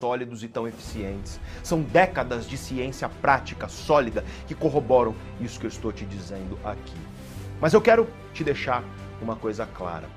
[0.00, 1.40] sólidos e tão eficientes.
[1.60, 6.96] São décadas de ciência prática sólida que corroboram isso que eu estou te dizendo aqui.
[7.60, 8.84] Mas eu quero te deixar
[9.20, 10.08] uma coisa clara.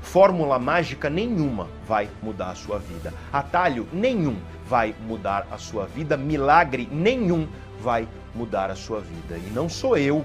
[0.00, 3.12] Fórmula mágica nenhuma vai mudar a sua vida.
[3.32, 6.16] Atalho nenhum vai mudar a sua vida.
[6.16, 7.48] Milagre nenhum
[7.80, 8.06] vai
[8.36, 9.36] mudar a sua vida.
[9.36, 10.24] E não sou eu,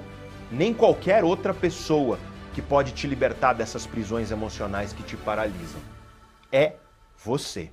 [0.51, 2.19] nem qualquer outra pessoa
[2.53, 5.81] que pode te libertar dessas prisões emocionais que te paralisam.
[6.51, 6.73] É
[7.17, 7.71] você.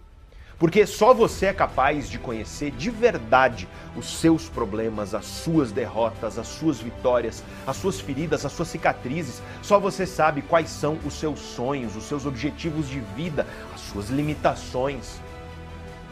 [0.60, 6.38] Porque só você é capaz de conhecer de verdade os seus problemas, as suas derrotas,
[6.38, 9.40] as suas vitórias, as suas feridas, as suas cicatrizes.
[9.62, 14.10] Só você sabe quais são os seus sonhos, os seus objetivos de vida, as suas
[14.10, 15.18] limitações.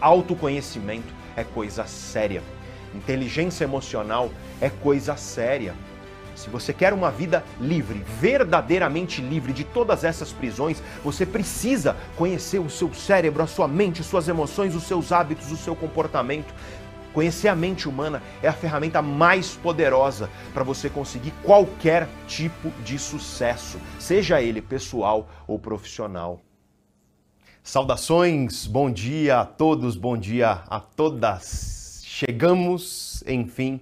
[0.00, 2.42] Autoconhecimento é coisa séria.
[2.94, 4.30] Inteligência emocional
[4.62, 5.74] é coisa séria.
[6.38, 12.60] Se você quer uma vida livre, verdadeiramente livre de todas essas prisões, você precisa conhecer
[12.60, 16.54] o seu cérebro, a sua mente, suas emoções, os seus hábitos, o seu comportamento.
[17.12, 23.00] Conhecer a mente humana é a ferramenta mais poderosa para você conseguir qualquer tipo de
[23.00, 26.40] sucesso, seja ele pessoal ou profissional.
[27.64, 32.00] Saudações, bom dia a todos, bom dia a todas.
[32.04, 33.80] Chegamos, enfim,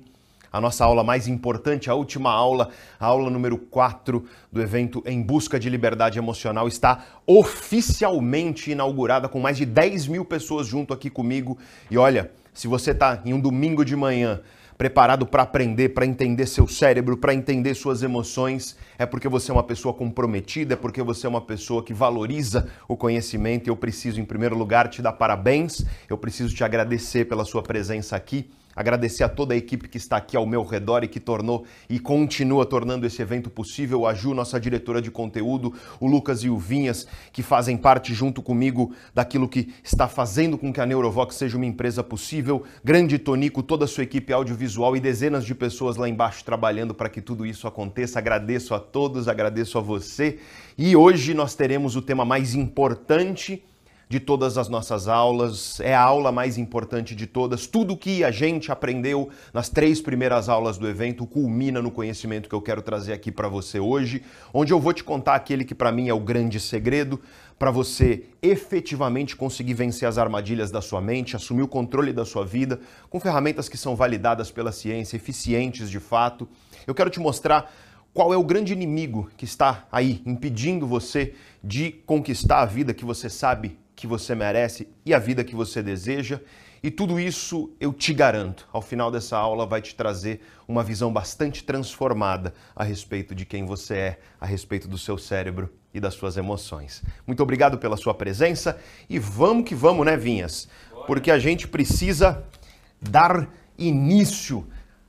[0.56, 5.20] a nossa aula mais importante, a última aula, a aula número 4 do evento Em
[5.20, 11.10] Busca de Liberdade Emocional, está oficialmente inaugurada com mais de 10 mil pessoas junto aqui
[11.10, 11.58] comigo.
[11.90, 14.40] E olha, se você está em um domingo de manhã
[14.78, 19.54] preparado para aprender, para entender seu cérebro, para entender suas emoções, é porque você é
[19.54, 23.68] uma pessoa comprometida, é porque você é uma pessoa que valoriza o conhecimento.
[23.68, 28.16] Eu preciso, em primeiro lugar, te dar parabéns, eu preciso te agradecer pela sua presença
[28.16, 28.50] aqui.
[28.76, 31.98] Agradecer a toda a equipe que está aqui ao meu redor e que tornou e
[31.98, 34.06] continua tornando esse evento possível.
[34.06, 38.42] A Ju, nossa diretora de conteúdo, o Lucas e o Vinhas, que fazem parte junto
[38.42, 42.64] comigo daquilo que está fazendo com que a Neurovox seja uma empresa possível.
[42.84, 47.08] Grande Tonico, toda a sua equipe audiovisual e dezenas de pessoas lá embaixo trabalhando para
[47.08, 48.18] que tudo isso aconteça.
[48.18, 50.38] Agradeço a todos, agradeço a você.
[50.76, 53.64] E hoje nós teremos o tema mais importante
[54.08, 57.66] de todas as nossas aulas, é a aula mais importante de todas.
[57.66, 62.54] Tudo que a gente aprendeu nas três primeiras aulas do evento culmina no conhecimento que
[62.54, 64.22] eu quero trazer aqui para você hoje,
[64.54, 67.20] onde eu vou te contar aquele que para mim é o grande segredo
[67.58, 72.44] para você efetivamente conseguir vencer as armadilhas da sua mente, assumir o controle da sua
[72.44, 72.78] vida
[73.10, 76.48] com ferramentas que são validadas pela ciência, eficientes de fato.
[76.86, 77.72] Eu quero te mostrar
[78.14, 83.04] qual é o grande inimigo que está aí impedindo você de conquistar a vida que
[83.04, 86.38] você sabe que você merece e a vida que você deseja.
[86.82, 91.10] E tudo isso eu te garanto, ao final dessa aula vai te trazer uma visão
[91.12, 96.14] bastante transformada a respeito de quem você é, a respeito do seu cérebro e das
[96.14, 97.02] suas emoções.
[97.26, 100.68] Muito obrigado pela sua presença e vamos que vamos, né, Vinhas?
[101.06, 102.44] Porque a gente precisa
[103.00, 104.66] dar início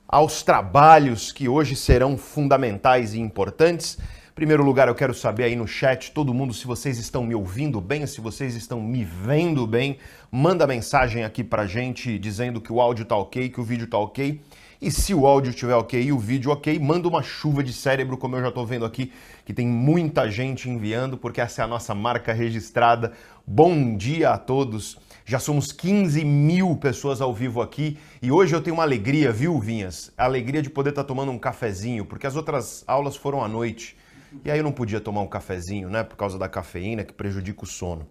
[0.08, 3.98] aos trabalhos que hoje serão fundamentais e importantes
[4.38, 7.80] primeiro lugar, eu quero saber aí no chat, todo mundo, se vocês estão me ouvindo
[7.80, 9.98] bem, se vocês estão me vendo bem.
[10.30, 13.98] Manda mensagem aqui pra gente dizendo que o áudio tá ok, que o vídeo tá
[13.98, 14.40] ok.
[14.80, 18.16] E se o áudio estiver ok e o vídeo ok, manda uma chuva de cérebro,
[18.16, 19.10] como eu já estou vendo aqui,
[19.44, 23.14] que tem muita gente enviando, porque essa é a nossa marca registrada.
[23.44, 25.00] Bom dia a todos.
[25.24, 29.58] Já somos 15 mil pessoas ao vivo aqui e hoje eu tenho uma alegria, viu,
[29.58, 30.12] Vinhas?
[30.16, 33.48] A alegria de poder estar tá tomando um cafezinho, porque as outras aulas foram à
[33.48, 33.96] noite.
[34.44, 36.04] E aí eu não podia tomar um cafezinho, né?
[36.04, 38.06] Por causa da cafeína que prejudica o sono.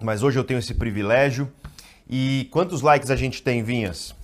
[0.00, 1.50] Mas hoje eu tenho esse privilégio.
[2.08, 4.14] E quantos likes a gente tem, Vinhas?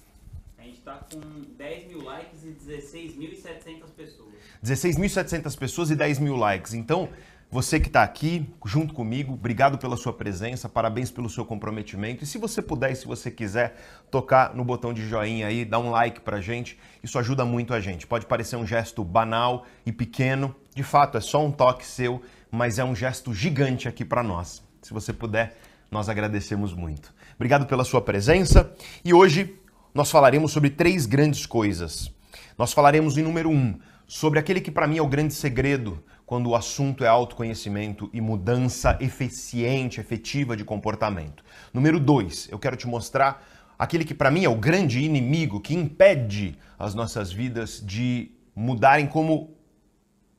[0.58, 1.20] A gente está com
[1.56, 4.32] 10 mil likes e 16.700 pessoas.
[4.62, 6.74] 16.700 pessoas e 10 mil likes.
[6.74, 7.08] Então,
[7.52, 12.24] você que está aqui junto comigo, obrigado pela sua presença, parabéns pelo seu comprometimento.
[12.24, 13.76] E se você puder e se você quiser
[14.10, 17.78] tocar no botão de joinha aí, dar um like pra gente, isso ajuda muito a
[17.78, 18.06] gente.
[18.06, 22.78] Pode parecer um gesto banal e pequeno, de fato é só um toque seu, mas
[22.78, 24.62] é um gesto gigante aqui para nós.
[24.80, 25.54] Se você puder,
[25.90, 27.12] nós agradecemos muito.
[27.34, 28.72] Obrigado pela sua presença
[29.04, 29.54] e hoje
[29.94, 32.10] nós falaremos sobre três grandes coisas.
[32.56, 36.02] Nós falaremos em número um sobre aquele que para mim é o grande segredo
[36.32, 41.44] quando o assunto é autoconhecimento e mudança eficiente, efetiva de comportamento.
[41.74, 43.46] Número dois, eu quero te mostrar
[43.78, 49.06] aquele que para mim é o grande inimigo que impede as nossas vidas de mudarem
[49.06, 49.54] como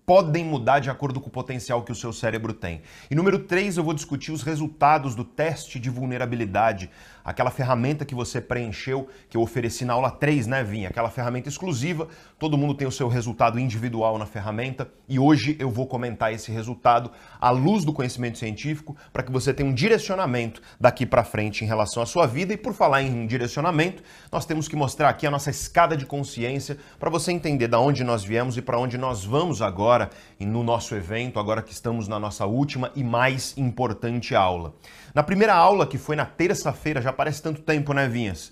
[0.03, 2.81] podem mudar de acordo com o potencial que o seu cérebro tem.
[3.11, 6.89] E número 3, eu vou discutir os resultados do teste de vulnerabilidade,
[7.23, 10.89] aquela ferramenta que você preencheu, que eu ofereci na aula 3, né, Vinha?
[10.89, 15.69] Aquela ferramenta exclusiva, todo mundo tem o seu resultado individual na ferramenta e hoje eu
[15.69, 20.61] vou comentar esse resultado à luz do conhecimento científico para que você tenha um direcionamento
[20.79, 22.53] daqui para frente em relação à sua vida.
[22.53, 26.77] E por falar em direcionamento, nós temos que mostrar aqui a nossa escada de consciência
[26.99, 30.09] para você entender da onde nós viemos e para onde nós vamos agora
[30.39, 34.73] no nosso evento, agora que estamos na nossa última e mais importante aula.
[35.13, 38.51] Na primeira aula, que foi na terça-feira, já parece tanto tempo, né, Vinhas?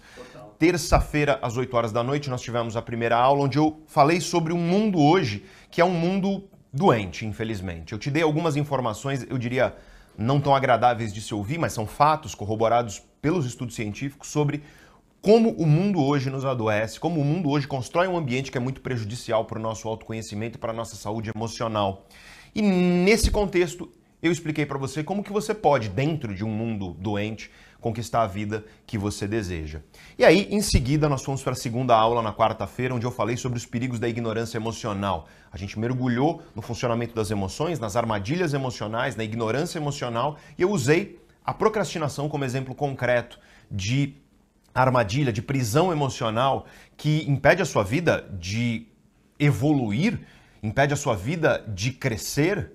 [0.59, 4.53] Terça-feira, às 8 horas da noite, nós tivemos a primeira aula onde eu falei sobre
[4.53, 7.93] um mundo hoje que é um mundo doente, infelizmente.
[7.93, 9.75] Eu te dei algumas informações, eu diria,
[10.15, 14.61] não tão agradáveis de se ouvir, mas são fatos corroborados pelos estudos científicos sobre
[15.19, 18.61] como o mundo hoje nos adoece, como o mundo hoje constrói um ambiente que é
[18.61, 22.05] muito prejudicial para o nosso autoconhecimento e para a nossa saúde emocional.
[22.53, 23.91] E nesse contexto,
[24.21, 28.27] eu expliquei para você como que você pode, dentro de um mundo doente, conquistar a
[28.27, 29.81] vida que você deseja.
[30.17, 33.35] E aí, em seguida, nós fomos para a segunda aula na quarta-feira, onde eu falei
[33.35, 35.27] sobre os perigos da ignorância emocional.
[35.51, 40.69] A gente mergulhou no funcionamento das emoções, nas armadilhas emocionais, na ignorância emocional, e eu
[40.69, 43.39] usei a procrastinação como exemplo concreto
[43.69, 44.15] de
[44.73, 46.65] armadilha, de prisão emocional
[46.95, 48.87] que impede a sua vida de
[49.39, 50.19] evoluir,
[50.61, 52.71] impede a sua vida de crescer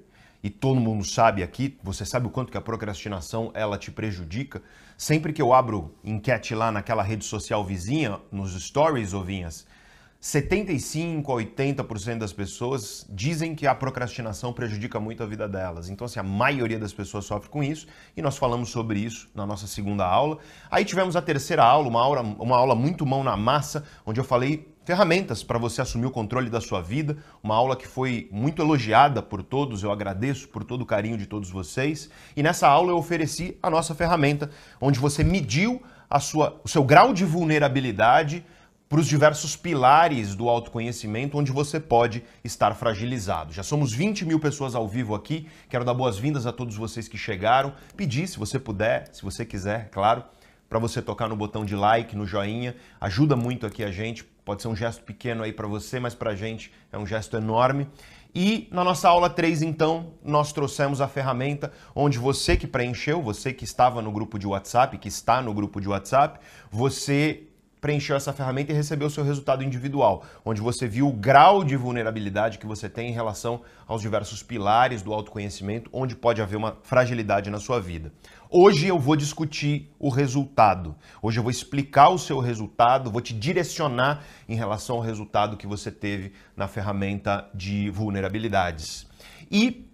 [0.47, 4.63] e todo mundo sabe aqui, você sabe o quanto que a procrastinação ela te prejudica.
[4.97, 9.67] Sempre que eu abro enquete lá naquela rede social vizinha, nos stories, ovinhas,
[10.21, 15.89] 75 a 80% das pessoas dizem que a procrastinação prejudica muito a vida delas.
[15.89, 19.45] Então, assim, a maioria das pessoas sofre com isso e nós falamos sobre isso na
[19.45, 20.39] nossa segunda aula.
[20.71, 24.25] Aí tivemos a terceira aula, uma aula, uma aula muito mão na massa, onde eu
[24.25, 27.17] falei ferramentas para você assumir o controle da sua vida.
[27.43, 31.27] Uma aula que foi muito elogiada por todos, eu agradeço por todo o carinho de
[31.27, 32.09] todos vocês.
[32.37, 34.49] E nessa aula eu ofereci a nossa ferramenta,
[34.81, 38.47] onde você mediu a sua, o seu grau de vulnerabilidade
[38.89, 43.53] para os diversos pilares do autoconhecimento onde você pode estar fragilizado.
[43.53, 45.49] Já somos 20 mil pessoas ao vivo aqui.
[45.69, 47.73] Quero dar boas-vindas a todos vocês que chegaram.
[47.97, 50.23] Pedir, se você puder, se você quiser, claro,
[50.69, 52.77] para você tocar no botão de like, no joinha.
[53.01, 56.31] Ajuda muito aqui a gente Pode ser um gesto pequeno aí para você, mas para
[56.31, 57.89] a gente é um gesto enorme.
[58.33, 63.53] E na nossa aula 3, então, nós trouxemos a ferramenta onde você que preencheu, você
[63.53, 66.39] que estava no grupo de WhatsApp, que está no grupo de WhatsApp,
[66.71, 67.43] você
[67.81, 71.77] preencheu essa ferramenta e recebeu o seu resultado individual, onde você viu o grau de
[71.77, 76.77] vulnerabilidade que você tem em relação aos diversos pilares do autoconhecimento, onde pode haver uma
[76.83, 78.13] fragilidade na sua vida.
[78.51, 80.95] Hoje eu vou discutir o resultado.
[81.21, 85.67] Hoje eu vou explicar o seu resultado, vou te direcionar em relação ao resultado que
[85.67, 89.07] você teve na ferramenta de vulnerabilidades.
[89.51, 89.87] E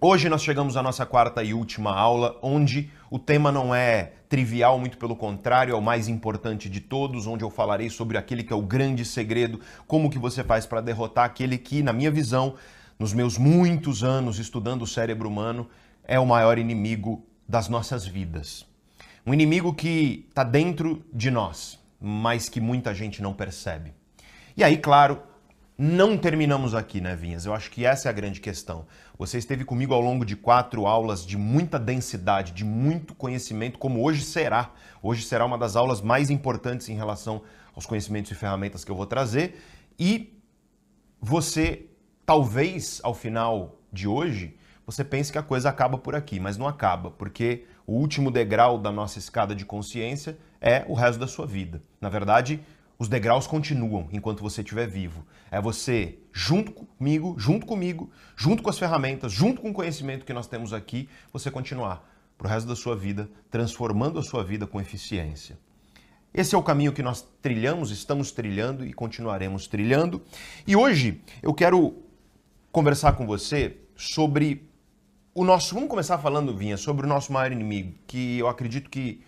[0.00, 4.78] hoje nós chegamos à nossa quarta e última aula, onde o tema não é trivial,
[4.78, 8.50] muito pelo contrário, é o mais importante de todos, onde eu falarei sobre aquele que
[8.50, 12.54] é o grande segredo, como que você faz para derrotar aquele que, na minha visão,
[12.98, 15.68] nos meus muitos anos estudando o cérebro humano,
[16.02, 18.64] é o maior inimigo das nossas vidas.
[19.26, 23.92] Um inimigo que está dentro de nós, mas que muita gente não percebe.
[24.56, 25.20] E aí, claro,
[25.76, 27.44] não terminamos aqui, né, Vinhas?
[27.44, 28.86] Eu acho que essa é a grande questão.
[29.22, 34.02] Você esteve comigo ao longo de quatro aulas de muita densidade, de muito conhecimento, como
[34.02, 34.72] hoje será.
[35.00, 37.40] Hoje será uma das aulas mais importantes em relação
[37.72, 39.62] aos conhecimentos e ferramentas que eu vou trazer.
[39.96, 40.36] E
[41.20, 41.86] você,
[42.26, 46.66] talvez, ao final de hoje, você pense que a coisa acaba por aqui, mas não
[46.66, 51.46] acaba, porque o último degrau da nossa escada de consciência é o resto da sua
[51.46, 51.80] vida.
[52.00, 52.60] Na verdade,
[52.98, 55.24] os degraus continuam enquanto você estiver vivo.
[55.48, 60.32] É você, junto comigo, junto comigo, junto com as ferramentas, junto com o conhecimento que
[60.32, 62.08] nós temos aqui, você continuar
[62.38, 65.58] para o resto da sua vida, transformando a sua vida com eficiência.
[66.34, 70.22] Esse é o caminho que nós trilhamos, estamos trilhando e continuaremos trilhando.
[70.66, 71.94] E hoje eu quero
[72.72, 74.66] conversar com você sobre
[75.34, 75.74] o nosso.
[75.74, 79.22] Vamos começar falando, Vinha, sobre o nosso maior inimigo, que eu acredito que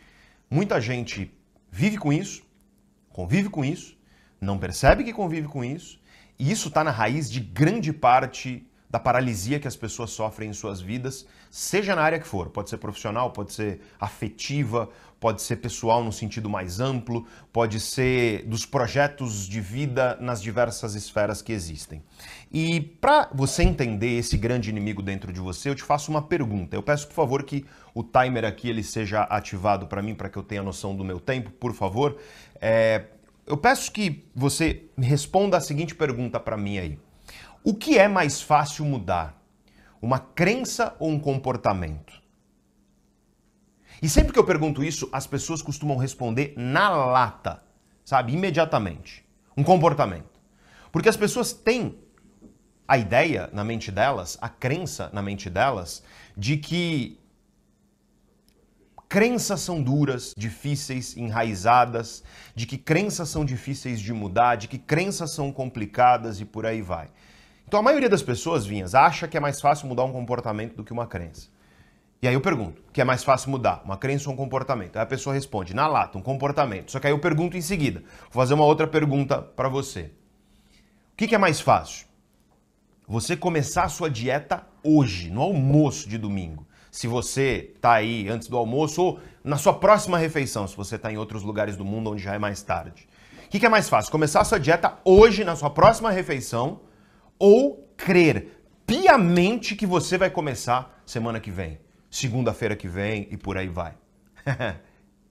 [0.51, 1.31] muita gente
[1.71, 2.43] vive com isso,
[3.11, 3.99] convive com isso,
[4.41, 6.01] não percebe que convive com isso,
[6.39, 10.53] e isso está na raiz de grande parte da paralisia que as pessoas sofrem em
[10.53, 12.51] suas vidas, seja na área que for.
[12.51, 14.89] Pode ser profissional, pode ser afetiva,
[15.19, 20.95] pode ser pessoal no sentido mais amplo, pode ser dos projetos de vida nas diversas
[20.95, 22.05] esferas que existem.
[22.53, 26.77] E para você entender esse grande inimigo dentro de você, eu te faço uma pergunta.
[26.77, 30.37] Eu peço, por favor, que o timer aqui ele seja ativado para mim, para que
[30.37, 32.17] eu tenha noção do meu tempo, por favor.
[32.61, 33.07] É,
[33.47, 36.99] eu peço que você responda a seguinte pergunta para mim aí.
[37.63, 39.43] O que é mais fácil mudar?
[40.01, 42.23] Uma crença ou um comportamento?
[44.03, 47.63] E sempre que eu pergunto isso, as pessoas costumam responder na lata,
[48.05, 48.33] sabe?
[48.33, 49.25] Imediatamente.
[49.57, 50.41] Um comportamento.
[50.93, 51.99] Porque as pessoas têm
[52.87, 56.03] a ideia na mente delas, a crença na mente delas,
[56.37, 57.19] de que
[59.15, 65.31] crenças são duras, difíceis, enraizadas, de que crenças são difíceis de mudar, de que crenças
[65.31, 67.09] são complicadas e por aí vai.
[67.65, 70.83] Então a maioria das pessoas, Vinhas, acha que é mais fácil mudar um comportamento do
[70.83, 71.47] que uma crença.
[72.21, 74.97] E aí eu pergunto, que é mais fácil mudar, uma crença ou um comportamento?
[74.97, 76.91] Aí a pessoa responde, na lata, um comportamento.
[76.91, 80.11] Só que aí eu pergunto em seguida, vou fazer uma outra pergunta para você.
[81.13, 82.09] O que, que é mais fácil?
[83.07, 86.67] Você começar a sua dieta hoje, no almoço de domingo.
[86.95, 91.13] Se você está aí antes do almoço ou na sua próxima refeição, se você está
[91.13, 93.09] em outros lugares do mundo onde já é mais tarde.
[93.47, 94.13] O que, que é mais fácil?
[94.13, 96.83] Começar a sua dieta hoje, na sua próxima refeição,
[97.37, 103.59] ou crer piamente que você vai começar semana que vem, segunda-feira que vem e por
[103.59, 103.95] aí vai.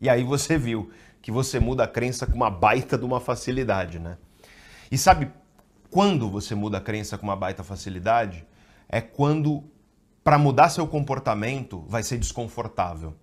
[0.02, 0.92] e aí você viu
[1.22, 4.18] que você muda a crença com uma baita de uma facilidade, né?
[4.92, 5.32] E sabe
[5.90, 8.46] quando você muda a crença com uma baita facilidade?
[8.90, 9.64] É quando
[10.24, 13.14] para mudar seu comportamento vai ser desconfortável.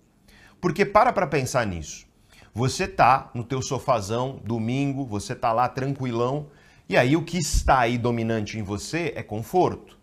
[0.59, 2.05] Porque para para pensar nisso.
[2.53, 6.47] Você tá no teu sofazão, domingo, você tá lá tranquilão,
[6.87, 9.97] e aí o que está aí dominante em você é conforto.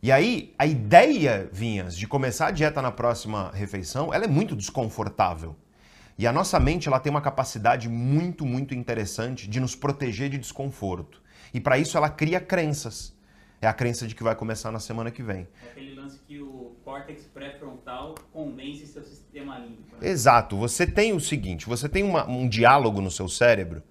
[0.00, 4.54] E aí a ideia, Vinhas, de começar a dieta na próxima refeição, ela é muito
[4.54, 5.56] desconfortável.
[6.16, 10.38] E a nossa mente ela tem uma capacidade muito, muito interessante de nos proteger de
[10.38, 11.20] desconforto.
[11.54, 13.16] E para isso ela cria crenças.
[13.60, 15.48] É a crença de que vai começar na semana que vem.
[15.64, 19.96] É aquele lance que o córtex pré-frontal convence seu sistema límbico.
[20.00, 20.08] Né?
[20.08, 20.56] Exato.
[20.56, 23.82] Você tem o seguinte, você tem uma, um diálogo no seu cérebro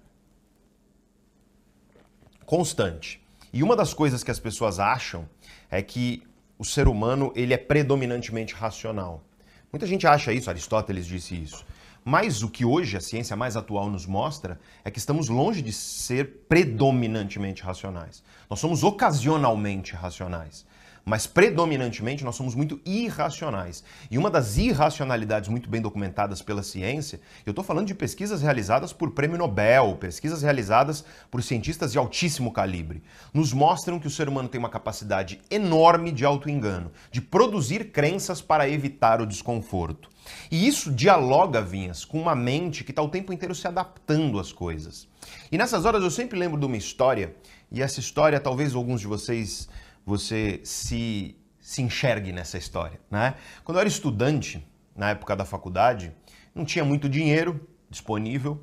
[2.46, 3.20] constante.
[3.52, 5.28] E uma das coisas que as pessoas acham
[5.70, 6.22] é que
[6.58, 9.22] o ser humano ele é predominantemente racional.
[9.70, 11.64] Muita gente acha isso, Aristóteles disse isso.
[12.10, 15.74] Mas o que hoje a ciência mais atual nos mostra é que estamos longe de
[15.74, 18.22] ser predominantemente racionais.
[18.48, 20.64] Nós somos ocasionalmente racionais
[21.08, 23.82] mas predominantemente nós somos muito irracionais.
[24.10, 28.92] E uma das irracionalidades muito bem documentadas pela ciência, eu estou falando de pesquisas realizadas
[28.92, 34.28] por prêmio Nobel, pesquisas realizadas por cientistas de altíssimo calibre, nos mostram que o ser
[34.28, 40.10] humano tem uma capacidade enorme de autoengano, de produzir crenças para evitar o desconforto.
[40.50, 44.52] E isso dialoga, Vinhas, com uma mente que está o tempo inteiro se adaptando às
[44.52, 45.08] coisas.
[45.50, 47.34] E nessas horas eu sempre lembro de uma história,
[47.70, 49.68] e essa história talvez alguns de vocês
[50.04, 52.98] você se, se enxergue nessa história.
[53.10, 53.34] Né?
[53.62, 54.66] Quando eu era estudante,
[54.96, 56.12] na época da faculdade,
[56.54, 58.60] não tinha muito dinheiro disponível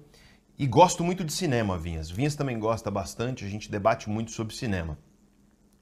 [0.57, 2.09] e gosto muito de cinema, Vinhas.
[2.11, 4.97] Vinhas também gosta bastante, a gente debate muito sobre cinema.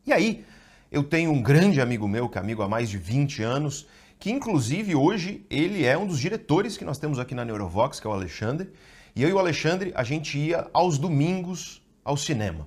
[0.06, 0.46] E aí,
[0.92, 3.88] eu tenho um grande amigo meu, que é amigo há mais de 20 anos,
[4.24, 8.08] que inclusive hoje ele é um dos diretores que nós temos aqui na Neurovox, que
[8.08, 8.72] é o Alexandre.
[9.14, 12.66] E eu e o Alexandre, a gente ia aos domingos ao cinema.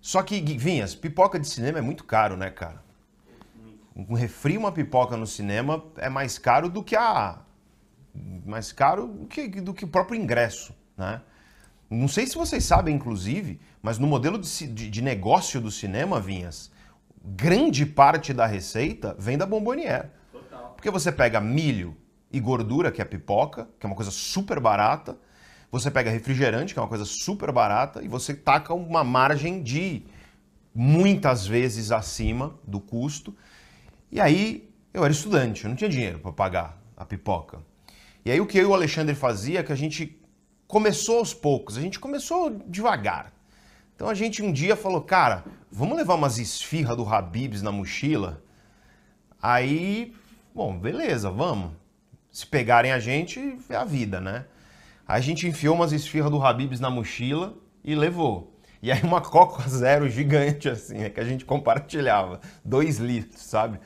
[0.00, 2.82] Só que, Vinhas, pipoca de cinema é muito caro, né, cara?
[3.94, 7.38] Um refri, uma pipoca no cinema é mais caro do que a.
[8.44, 11.22] Mais caro do que, do que o próprio ingresso, né?
[11.88, 16.18] Não sei se vocês sabem, inclusive, mas no modelo de, de, de negócio do cinema,
[16.18, 16.72] Vinhas,
[17.24, 20.15] grande parte da receita vem da Bombonier.
[20.86, 21.96] Porque você pega milho
[22.30, 25.18] e gordura, que é pipoca, que é uma coisa super barata,
[25.68, 30.04] você pega refrigerante, que é uma coisa super barata, e você taca uma margem de
[30.72, 33.36] muitas vezes acima do custo.
[34.12, 37.58] E aí eu era estudante, eu não tinha dinheiro para pagar a pipoca.
[38.24, 40.22] E aí o que eu e o Alexandre fazia é que a gente
[40.68, 43.32] começou aos poucos, a gente começou devagar.
[43.96, 48.40] Então a gente um dia falou, cara, vamos levar umas esfirras do Habibs na mochila?
[49.42, 50.14] Aí,
[50.56, 51.72] bom, beleza, vamos.
[52.32, 54.46] Se pegarem a gente, é a vida, né?
[55.06, 57.52] Aí a gente enfiou umas esfirras do Habibs na mochila
[57.84, 58.58] e levou.
[58.82, 62.40] E aí uma Coca Zero gigante assim, é que a gente compartilhava.
[62.64, 63.78] Dois litros, sabe?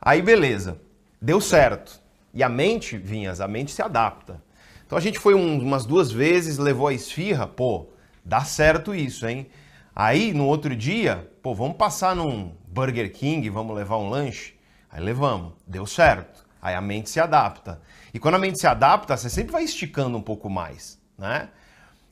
[0.00, 0.80] Aí beleza,
[1.20, 2.00] deu certo.
[2.32, 4.42] E a mente, Vinhas, a mente se adapta.
[4.86, 7.88] Então a gente foi um, umas duas vezes, levou a esfirra, pô,
[8.24, 9.48] dá certo isso, hein?
[9.94, 14.56] Aí no outro dia, pô, vamos passar num Burger King, vamos levar um lanche?
[14.90, 16.44] Aí levamos, deu certo.
[16.60, 17.80] Aí a mente se adapta.
[18.12, 21.48] E quando a mente se adapta, você sempre vai esticando um pouco mais, né?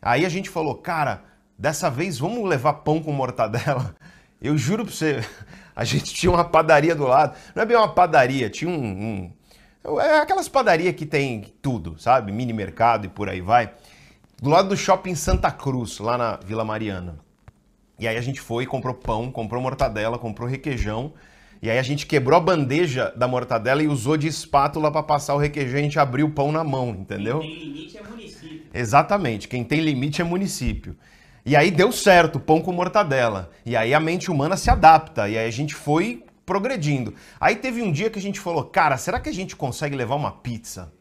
[0.00, 1.25] Aí a gente falou, cara,
[1.59, 3.97] dessa vez vamos levar pão com mortadela.
[4.40, 5.25] Eu juro pra você,
[5.75, 7.37] a gente tinha uma padaria do lado.
[7.54, 9.33] Não é bem uma padaria, tinha um.
[9.85, 12.33] um é aquelas padarias que tem tudo, sabe?
[12.33, 13.73] Mini mercado e por aí vai.
[14.40, 17.19] Do lado do shopping Santa Cruz, lá na Vila Mariana.
[17.99, 21.12] E aí a gente foi, comprou pão, comprou mortadela, comprou requeijão.
[21.63, 25.35] E aí a gente quebrou a bandeja da mortadela e usou de espátula para passar
[25.35, 27.41] o requeijão e a gente abriu o pão na mão, entendeu?
[27.41, 28.63] Quem tem limite é município.
[28.73, 30.97] Exatamente, quem tem limite é município.
[31.47, 33.51] E aí deu certo, pão com mortadela.
[33.67, 35.29] E aí a mente humana se adapta.
[35.29, 37.15] E aí a gente foi progredindo.
[37.39, 40.15] Aí teve um dia que a gente falou, cara, será que a gente consegue levar
[40.15, 40.93] uma pizza?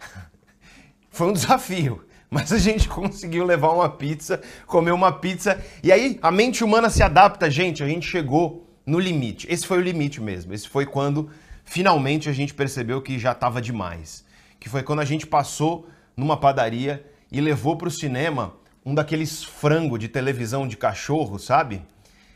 [1.10, 2.04] Foi um desafio.
[2.28, 5.62] Mas a gente conseguiu levar uma pizza, comer uma pizza.
[5.82, 7.84] E aí a mente humana se adapta, gente.
[7.84, 9.46] A gente chegou no limite.
[9.50, 10.54] Esse foi o limite mesmo.
[10.54, 11.28] Esse foi quando
[11.64, 14.24] finalmente a gente percebeu que já estava demais.
[14.60, 19.42] Que foi quando a gente passou numa padaria e levou para o cinema um daqueles
[19.42, 21.82] frango de televisão de cachorro, sabe?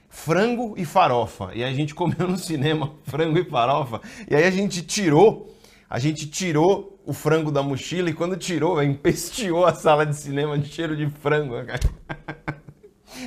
[0.08, 1.52] Frango e farofa.
[1.54, 4.00] E a gente comeu no cinema frango e farofa.
[4.28, 5.56] E aí a gente tirou,
[5.88, 10.58] a gente tirou o frango da mochila e quando tirou, empesteou a sala de cinema
[10.58, 11.54] de cheiro de frango.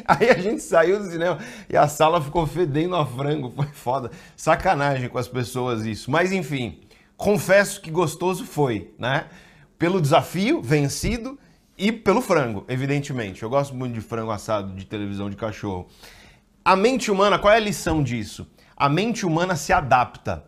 [0.08, 3.52] Aí a gente saiu do cinema e a sala ficou fedendo a frango.
[3.56, 4.12] Foi foda.
[4.36, 6.10] Sacanagem com as pessoas isso.
[6.10, 6.80] Mas enfim,
[7.18, 9.26] confesso que gostoso foi, né?
[9.78, 11.38] Pelo desafio vencido
[11.78, 13.44] e pelo frango, evidentemente.
[13.44, 15.88] Eu gosto muito de frango assado de televisão de cachorro.
[16.64, 18.48] A mente humana, qual é a lição disso?
[18.76, 20.46] A mente humana se adapta.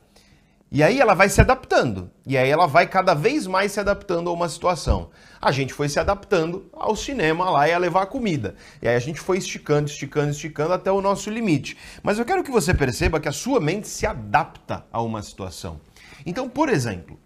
[0.72, 2.12] E aí ela vai se adaptando.
[2.26, 5.10] E aí ela vai cada vez mais se adaptando a uma situação.
[5.42, 8.56] A gente foi se adaptando ao cinema lá e a levar a comida.
[8.82, 11.78] E aí a gente foi esticando, esticando, esticando até o nosso limite.
[12.02, 15.80] Mas eu quero que você perceba que a sua mente se adapta a uma situação.
[16.26, 17.20] Então, por exemplo,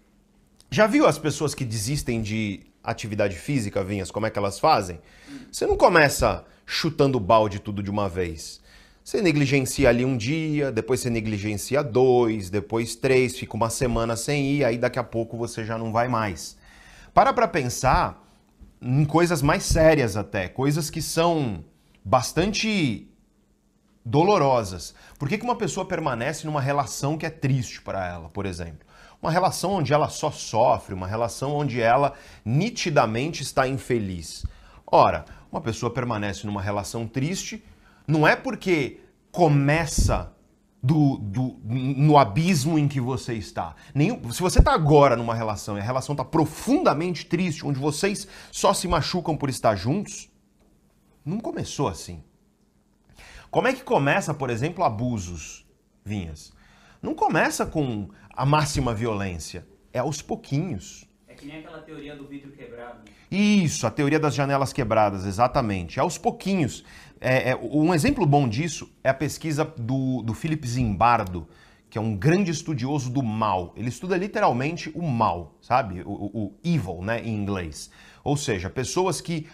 [0.70, 5.00] já viu as pessoas que desistem de atividade física, Vinhas, como é que elas fazem?
[5.50, 8.60] Você não começa chutando balde tudo de uma vez.
[9.02, 14.52] Você negligencia ali um dia, depois você negligencia dois, depois três, fica uma semana sem
[14.52, 16.56] ir, aí daqui a pouco você já não vai mais.
[17.14, 18.22] Para para pensar
[18.80, 21.64] em coisas mais sérias até, coisas que são
[22.04, 23.08] bastante
[24.04, 24.94] dolorosas.
[25.18, 28.86] Por que, que uma pessoa permanece numa relação que é triste para ela, por exemplo?
[29.20, 32.14] Uma relação onde ela só sofre, uma relação onde ela
[32.44, 34.46] nitidamente está infeliz.
[34.86, 37.62] Ora, uma pessoa permanece numa relação triste
[38.10, 39.00] não é porque
[39.30, 40.34] começa
[40.82, 43.74] do, do, no abismo em que você está.
[43.94, 48.26] Nenhum, se você está agora numa relação e a relação está profundamente triste, onde vocês
[48.50, 50.30] só se machucam por estar juntos,
[51.24, 52.24] não começou assim.
[53.50, 55.66] Como é que começa, por exemplo, abusos,
[56.04, 56.52] Vinhas?
[57.02, 61.04] Não começa com a máxima violência, é aos pouquinhos.
[61.26, 63.02] É que nem aquela teoria do vidro quebrado.
[63.30, 65.98] Isso, a teoria das janelas quebradas, exatamente.
[65.98, 66.84] É aos pouquinhos.
[67.20, 71.46] É, é, um exemplo bom disso é a pesquisa do, do Philip Zimbardo,
[71.90, 73.74] que é um grande estudioso do mal.
[73.76, 76.02] Ele estuda literalmente o mal, sabe?
[76.06, 77.90] O, o, evil, né, em inglês.
[78.24, 79.46] Ou seja, pessoas que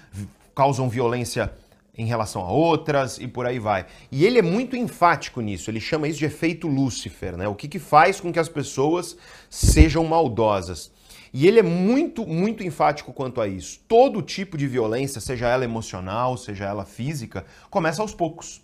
[0.55, 1.52] causam violência
[1.98, 3.87] em relação a outras e por aí vai.
[4.12, 7.48] E ele é muito enfático nisso, ele chama isso de efeito Lúcifer, né?
[7.48, 9.16] O que, que faz com que as pessoas
[9.48, 10.92] sejam maldosas.
[11.33, 13.81] E ele é muito, muito enfático quanto a isso.
[13.89, 18.62] Todo tipo de violência, seja ela emocional, seja ela física, começa aos poucos.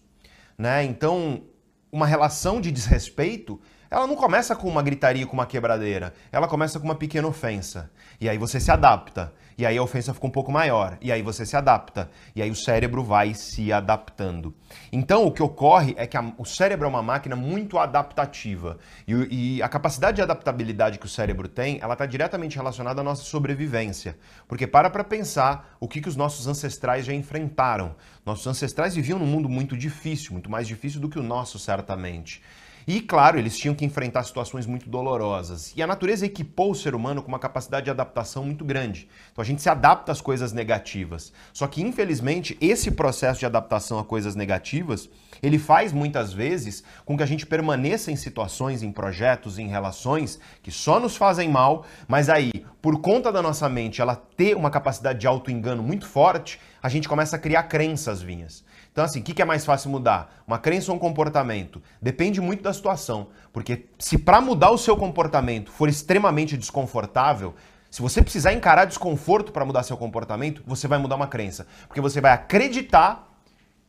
[0.56, 0.84] Né?
[0.84, 1.42] Então,
[1.90, 3.60] uma relação de desrespeito,
[3.92, 6.14] ela não começa com uma gritaria, com uma quebradeira.
[6.32, 7.90] Ela começa com uma pequena ofensa.
[8.18, 11.22] E aí você se adapta e aí a ofensa fica um pouco maior, e aí
[11.22, 14.54] você se adapta, e aí o cérebro vai se adaptando.
[14.90, 19.56] Então, o que ocorre é que a, o cérebro é uma máquina muito adaptativa, e,
[19.56, 23.24] e a capacidade de adaptabilidade que o cérebro tem, ela está diretamente relacionada à nossa
[23.24, 24.16] sobrevivência.
[24.48, 27.94] Porque para para pensar o que, que os nossos ancestrais já enfrentaram.
[28.24, 32.42] Nossos ancestrais viviam num mundo muito difícil, muito mais difícil do que o nosso, certamente.
[32.86, 35.72] E, claro, eles tinham que enfrentar situações muito dolorosas.
[35.76, 39.08] E a natureza equipou o ser humano com uma capacidade de adaptação muito grande.
[39.32, 41.32] Então a gente se adapta às coisas negativas.
[41.52, 45.08] Só que, infelizmente, esse processo de adaptação a coisas negativas,
[45.42, 50.38] ele faz muitas vezes com que a gente permaneça em situações, em projetos, em relações
[50.62, 54.70] que só nos fazem mal, mas aí, por conta da nossa mente ela ter uma
[54.70, 58.64] capacidade de auto-engano muito forte, a gente começa a criar crenças vinhas.
[58.92, 60.42] Então, assim, o que é mais fácil mudar?
[60.46, 61.82] Uma crença ou um comportamento?
[62.00, 63.28] Depende muito da situação.
[63.50, 67.54] Porque se para mudar o seu comportamento for extremamente desconfortável,
[67.90, 71.66] se você precisar encarar desconforto para mudar seu comportamento, você vai mudar uma crença.
[71.88, 73.28] Porque você vai acreditar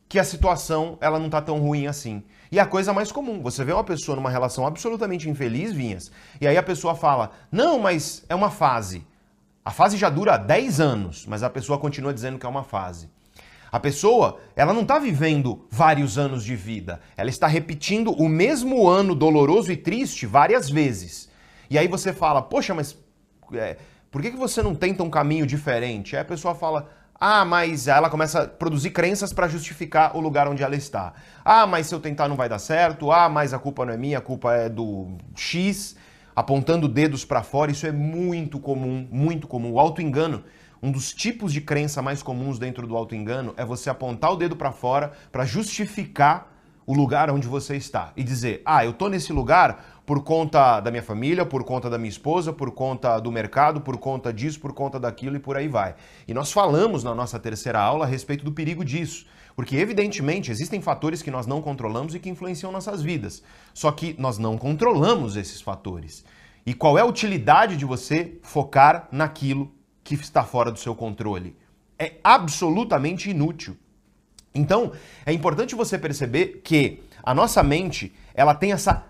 [0.08, 2.22] que a situação ela não está tão ruim assim.
[2.50, 6.46] E a coisa mais comum, você vê uma pessoa numa relação absolutamente infeliz, Vinhas, e
[6.46, 9.06] aí a pessoa fala: "Não, mas é uma fase".
[9.64, 13.10] A fase já dura 10 anos, mas a pessoa continua dizendo que é uma fase.
[13.74, 18.86] A pessoa, ela não está vivendo vários anos de vida, ela está repetindo o mesmo
[18.86, 21.28] ano doloroso e triste várias vezes.
[21.68, 22.96] E aí você fala, poxa, mas
[23.52, 23.76] é,
[24.12, 26.14] por que, que você não tenta um caminho diferente?
[26.14, 30.46] Aí a pessoa fala, Ah, mas ela começa a produzir crenças para justificar o lugar
[30.46, 31.12] onde ela está.
[31.44, 33.10] Ah, mas se eu tentar não vai dar certo.
[33.10, 35.96] Ah, mas a culpa não é minha, a culpa é do X,
[36.36, 37.72] apontando dedos para fora.
[37.72, 39.72] Isso é muito comum, muito comum.
[39.72, 40.44] O auto-engano,
[40.84, 44.54] um dos tipos de crença mais comuns dentro do auto-engano é você apontar o dedo
[44.54, 46.52] para fora para justificar
[46.86, 50.90] o lugar onde você está e dizer: "Ah, eu tô nesse lugar por conta da
[50.90, 54.74] minha família, por conta da minha esposa, por conta do mercado, por conta disso, por
[54.74, 55.94] conta daquilo e por aí vai.
[56.28, 59.24] E nós falamos na nossa terceira aula a respeito do perigo disso.
[59.56, 63.42] Porque, evidentemente, existem fatores que nós não controlamos e que influenciam nossas vidas.
[63.72, 66.26] Só que nós não controlamos esses fatores.
[66.66, 69.72] E qual é a utilidade de você focar naquilo
[70.04, 71.56] que está fora do seu controle?
[71.98, 73.76] É absolutamente inútil.
[74.54, 74.92] Então,
[75.26, 79.06] é importante você perceber que a nossa mente, ela tem essa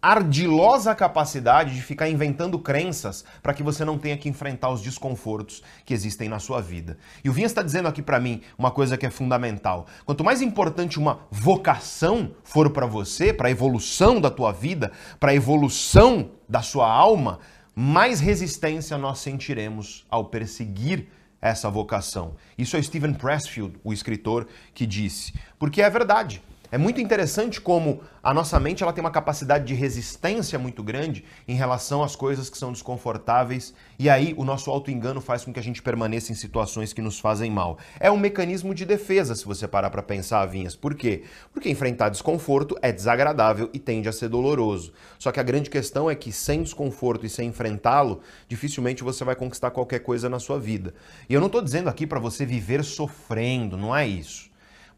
[0.00, 5.62] ardilosa capacidade de ficar inventando crenças para que você não tenha que enfrentar os desconfortos
[5.84, 6.96] que existem na sua vida.
[7.24, 9.86] E o Vinha está dizendo aqui para mim uma coisa que é fundamental.
[10.04, 15.32] Quanto mais importante uma vocação for para você, para a evolução da tua vida, para
[15.32, 17.40] a evolução da sua alma,
[17.80, 21.06] mais resistência nós sentiremos ao perseguir
[21.40, 22.34] essa vocação.
[22.58, 25.32] Isso é Stephen Pressfield, o escritor, que disse.
[25.60, 26.42] Porque é verdade.
[26.70, 31.24] É muito interessante como a nossa mente ela tem uma capacidade de resistência muito grande
[31.46, 35.58] em relação às coisas que são desconfortáveis e aí o nosso auto-engano faz com que
[35.58, 37.78] a gente permaneça em situações que nos fazem mal.
[37.98, 40.76] É um mecanismo de defesa, se você parar para pensar, Vinhas.
[40.76, 41.22] Por quê?
[41.54, 44.92] Porque enfrentar desconforto é desagradável e tende a ser doloroso.
[45.18, 49.34] Só que a grande questão é que sem desconforto e sem enfrentá-lo, dificilmente você vai
[49.34, 50.92] conquistar qualquer coisa na sua vida.
[51.30, 54.47] E eu não estou dizendo aqui para você viver sofrendo, não é isso.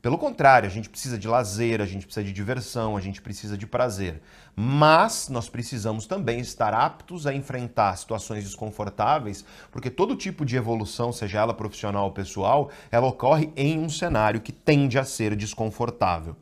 [0.02, 3.56] Pelo contrário, a gente precisa de lazer, a gente precisa de diversão, a gente precisa
[3.56, 4.22] de prazer.
[4.56, 11.12] Mas nós precisamos também estar aptos a enfrentar situações desconfortáveis, porque todo tipo de evolução,
[11.12, 16.34] seja ela profissional ou pessoal, ela ocorre em um cenário que tende a ser desconfortável.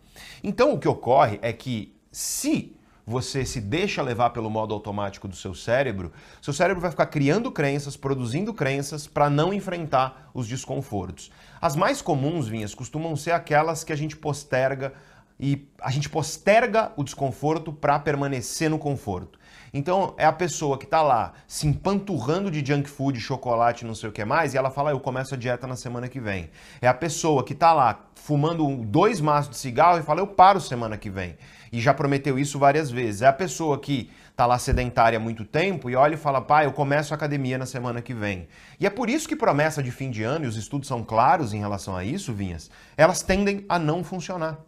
[0.43, 2.77] Então, o que ocorre é que se
[3.09, 7.51] você se deixa levar pelo modo automático do seu cérebro, seu cérebro vai ficar criando
[7.51, 11.31] crenças, produzindo crenças para não enfrentar os desconfortos.
[11.61, 14.93] As mais comuns, Vinhas, costumam ser aquelas que a gente posterga
[15.41, 19.39] e a gente posterga o desconforto para permanecer no conforto.
[19.73, 24.09] Então é a pessoa que está lá se empanturrando de junk food, chocolate, não sei
[24.09, 26.51] o que mais, e ela fala: Eu começo a dieta na semana que vem.
[26.81, 30.61] É a pessoa que está lá fumando dois maços de cigarro e fala: Eu paro
[30.61, 31.37] semana que vem.
[31.71, 33.23] E já prometeu isso várias vezes.
[33.23, 36.65] É a pessoa que está lá sedentária há muito tempo e olha e fala: Pai,
[36.65, 38.47] eu começo a academia na semana que vem.
[38.79, 41.53] E é por isso que promessa de fim de ano, e os estudos são claros
[41.53, 44.61] em relação a isso, Vinhas, elas tendem a não funcionar.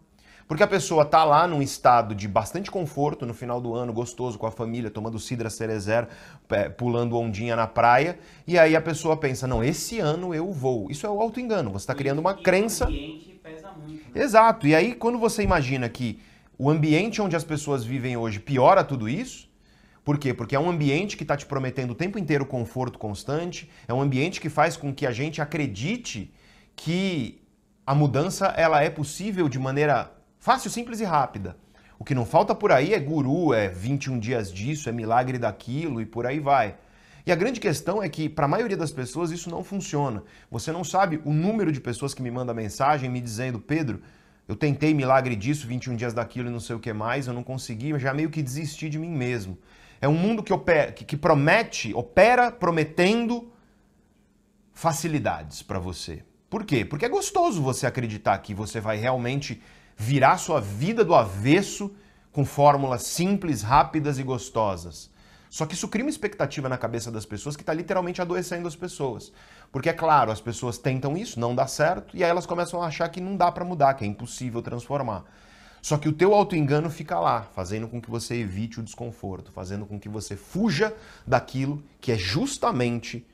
[0.45, 4.37] Porque a pessoa tá lá num estado de bastante conforto no final do ano, gostoso
[4.37, 6.05] com a família, tomando cidra cerezer,
[6.75, 10.91] pulando ondinha na praia, e aí a pessoa pensa: "Não, esse ano eu vou".
[10.91, 11.71] Isso é o auto-engano.
[11.71, 12.83] Você está criando uma e crença.
[12.83, 14.03] O ambiente pesa muito.
[14.13, 14.21] Né?
[14.21, 14.67] Exato.
[14.67, 16.19] E aí quando você imagina que
[16.57, 19.49] o ambiente onde as pessoas vivem hoje piora tudo isso,
[20.03, 20.33] por quê?
[20.33, 24.01] Porque é um ambiente que está te prometendo o tempo inteiro conforto constante, é um
[24.01, 26.33] ambiente que faz com que a gente acredite
[26.75, 27.41] que
[27.85, 30.11] a mudança ela é possível de maneira
[30.41, 31.55] Fácil, simples e rápida.
[31.99, 36.01] O que não falta por aí é guru, é 21 dias disso, é milagre daquilo
[36.01, 36.77] e por aí vai.
[37.27, 40.23] E a grande questão é que, para a maioria das pessoas, isso não funciona.
[40.49, 44.01] Você não sabe o número de pessoas que me mandam mensagem me dizendo, Pedro,
[44.47, 47.43] eu tentei milagre disso, 21 dias daquilo e não sei o que mais, eu não
[47.43, 49.59] consegui, eu já meio que desisti de mim mesmo.
[50.01, 53.53] É um mundo que, opera, que, promete, opera prometendo
[54.73, 56.25] facilidades para você.
[56.49, 56.83] Por quê?
[56.83, 59.61] Porque é gostoso você acreditar que você vai realmente
[59.95, 61.95] virar sua vida do avesso
[62.31, 65.11] com fórmulas simples, rápidas e gostosas.
[65.51, 68.75] Só que isso cria uma expectativa na cabeça das pessoas que está literalmente adoecendo as
[68.75, 69.31] pessoas.
[69.71, 72.87] Porque, é claro, as pessoas tentam isso, não dá certo, e aí elas começam a
[72.87, 75.25] achar que não dá para mudar, que é impossível transformar.
[75.81, 79.85] Só que o teu autoengano fica lá, fazendo com que você evite o desconforto, fazendo
[79.85, 80.93] com que você fuja
[81.25, 83.25] daquilo que é justamente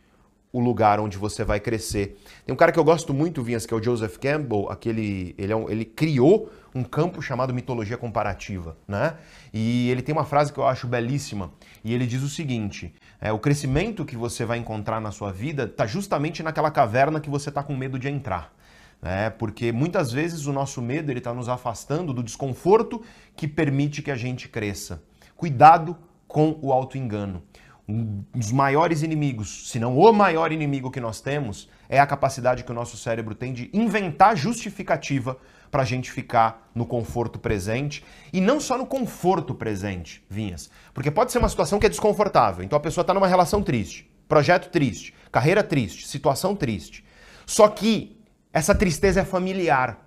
[0.51, 2.17] o lugar onde você vai crescer.
[2.45, 5.51] Tem um cara que eu gosto muito, Vinhas, que é o Joseph Campbell, aquele, ele,
[5.51, 9.15] é um, ele criou um campo chamado mitologia comparativa, né?
[9.53, 11.51] E ele tem uma frase que eu acho belíssima,
[11.83, 15.63] e ele diz o seguinte, é, o crescimento que você vai encontrar na sua vida
[15.63, 18.53] está justamente naquela caverna que você está com medo de entrar.
[19.01, 23.01] É, porque muitas vezes o nosso medo ele está nos afastando do desconforto
[23.35, 25.03] que permite que a gente cresça.
[25.35, 25.95] Cuidado
[26.27, 27.43] com o auto-engano
[27.87, 32.63] um dos maiores inimigos, se não o maior inimigo que nós temos, é a capacidade
[32.65, 35.37] que o nosso cérebro tem de inventar justificativa
[35.71, 38.03] para a gente ficar no conforto presente.
[38.33, 40.69] E não só no conforto presente, Vinhas.
[40.93, 42.63] Porque pode ser uma situação que é desconfortável.
[42.63, 47.05] Então a pessoa está numa relação triste, projeto triste, carreira triste, situação triste.
[47.45, 48.16] Só que
[48.57, 50.03] essa tristeza é familiar.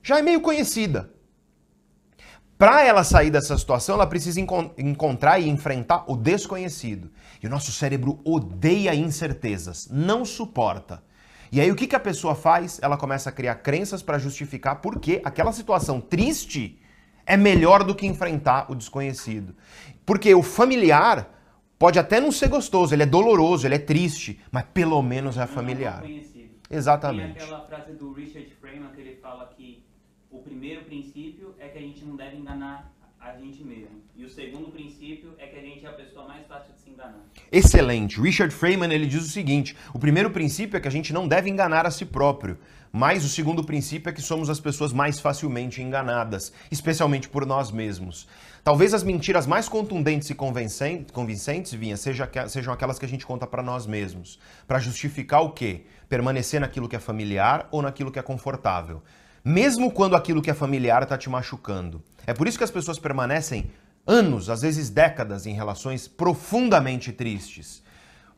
[0.00, 1.10] Já é meio conhecida.
[2.56, 7.10] Para ela sair dessa situação, ela precisa encont encontrar e enfrentar o desconhecido.
[7.42, 11.02] E o nosso cérebro odeia incertezas, não suporta.
[11.50, 12.78] E aí o que, que a pessoa faz?
[12.80, 16.80] Ela começa a criar crenças para justificar por que aquela situação triste
[17.26, 19.56] é melhor do que enfrentar o desconhecido.
[20.06, 21.28] Porque o familiar
[21.76, 25.46] pode até não ser gostoso, ele é doloroso, ele é triste, mas pelo menos é
[25.46, 26.02] familiar.
[26.02, 26.39] Não é
[26.70, 27.34] Exatamente.
[27.34, 29.84] Tem aquela frase do Richard Freeman que ele fala que
[30.30, 34.00] o primeiro princípio é que a gente não deve enganar a gente mesmo.
[34.16, 36.90] E o segundo princípio é que a gente é a pessoa mais fácil de se
[36.90, 37.20] enganar.
[37.52, 38.20] Excelente.
[38.20, 41.50] Richard Freeman ele diz o seguinte: o primeiro princípio é que a gente não deve
[41.50, 42.56] enganar a si próprio.
[42.92, 47.70] Mas o segundo princípio é que somos as pessoas mais facilmente enganadas, especialmente por nós
[47.70, 48.26] mesmos.
[48.64, 53.46] Talvez as mentiras mais contundentes e convincentes, Vinha, seja, sejam aquelas que a gente conta
[53.46, 54.40] para nós mesmos.
[54.66, 55.84] Para justificar o quê?
[56.10, 59.02] Permanecer naquilo que é familiar ou naquilo que é confortável
[59.44, 62.02] mesmo quando aquilo que é familiar está te machucando.
[62.26, 63.70] É por isso que as pessoas permanecem
[64.06, 67.82] anos, às vezes décadas, em relações profundamente tristes.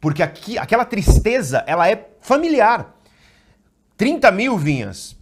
[0.00, 2.94] Porque aqui, aquela tristeza, ela é familiar.
[3.96, 5.16] 30 mil vinhas.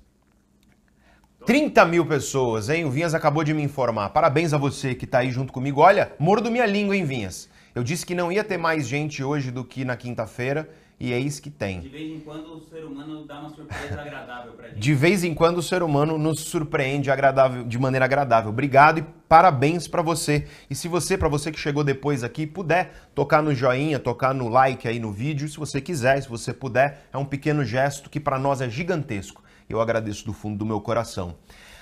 [1.46, 2.84] 30 mil pessoas, hein?
[2.84, 4.10] O Vinhas acabou de me informar.
[4.10, 5.80] Parabéns a você que está aí junto comigo.
[5.80, 7.48] Olha, mordo minha língua, hein, Vinhas?
[7.74, 10.68] Eu disse que não ia ter mais gente hoje do que na quinta-feira
[11.00, 11.80] e é isso que tem.
[11.80, 14.78] De vez em quando o ser humano dá uma surpresa agradável pra gente.
[14.78, 18.50] De vez em quando o ser humano nos surpreende agradável, de maneira agradável.
[18.50, 20.46] Obrigado e parabéns para você.
[20.68, 24.50] E se você, para você que chegou depois aqui, puder tocar no joinha, tocar no
[24.50, 28.20] like aí no vídeo, se você quiser, se você puder, é um pequeno gesto que
[28.20, 29.42] para nós é gigantesco.
[29.70, 31.36] Eu agradeço do fundo do meu coração.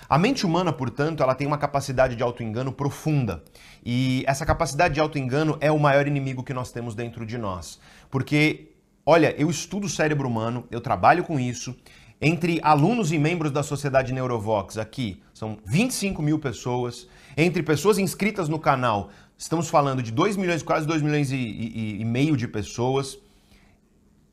[0.09, 3.43] A mente humana, portanto, ela tem uma capacidade de autoengano profunda.
[3.85, 7.81] E essa capacidade de autoengano é o maior inimigo que nós temos dentro de nós.
[8.11, 8.78] Porque
[9.11, 11.75] Olha, eu estudo o cérebro humano, eu trabalho com isso.
[12.21, 17.09] Entre alunos e membros da Sociedade Neurovox, aqui são 25 mil pessoas.
[17.35, 22.01] Entre pessoas inscritas no canal, estamos falando de 2 milhões, quase 2 milhões e, e,
[22.03, 23.17] e meio de pessoas.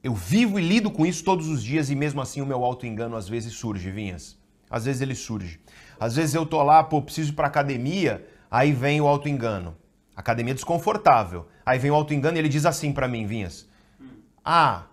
[0.04, 3.16] Eu vivo e lido com isso todos os dias e mesmo assim o meu auto-engano
[3.16, 4.38] às vezes surge, Vinhas.
[4.70, 5.58] Às vezes ele surge.
[5.98, 9.74] Às vezes eu tô lá, pô, preciso ir pra academia, aí vem o auto-engano.
[10.14, 11.48] Academia desconfortável.
[11.66, 13.70] Aí vem o auto-engano e ele diz assim para mim, Vinhas,
[14.46, 14.84] ah,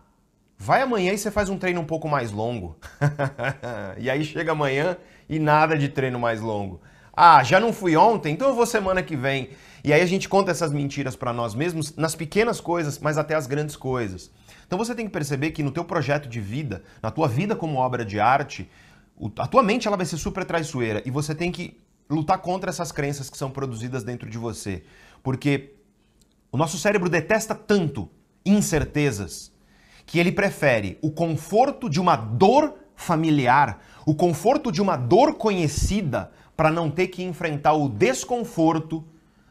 [0.57, 2.79] vai amanhã e você faz um treino um pouco mais longo.
[4.01, 4.97] e aí chega amanhã
[5.29, 6.81] e nada de treino mais longo.
[7.15, 9.51] Ah, já não fui ontem, então eu vou semana que vem.
[9.85, 13.35] E aí a gente conta essas mentiras para nós mesmos nas pequenas coisas, mas até
[13.35, 14.31] as grandes coisas.
[14.67, 17.77] Então você tem que perceber que no teu projeto de vida, na tua vida como
[17.77, 18.71] obra de arte,
[19.37, 22.91] a tua mente ela vai ser super traiçoeira e você tem que lutar contra essas
[22.91, 24.83] crenças que são produzidas dentro de você.
[25.23, 25.75] Porque
[26.51, 28.09] o nosso cérebro detesta tanto
[28.45, 29.53] incertezas,
[30.07, 36.31] que ele prefere o conforto de uma dor familiar, o conforto de uma dor conhecida,
[36.57, 39.05] para não ter que enfrentar o desconforto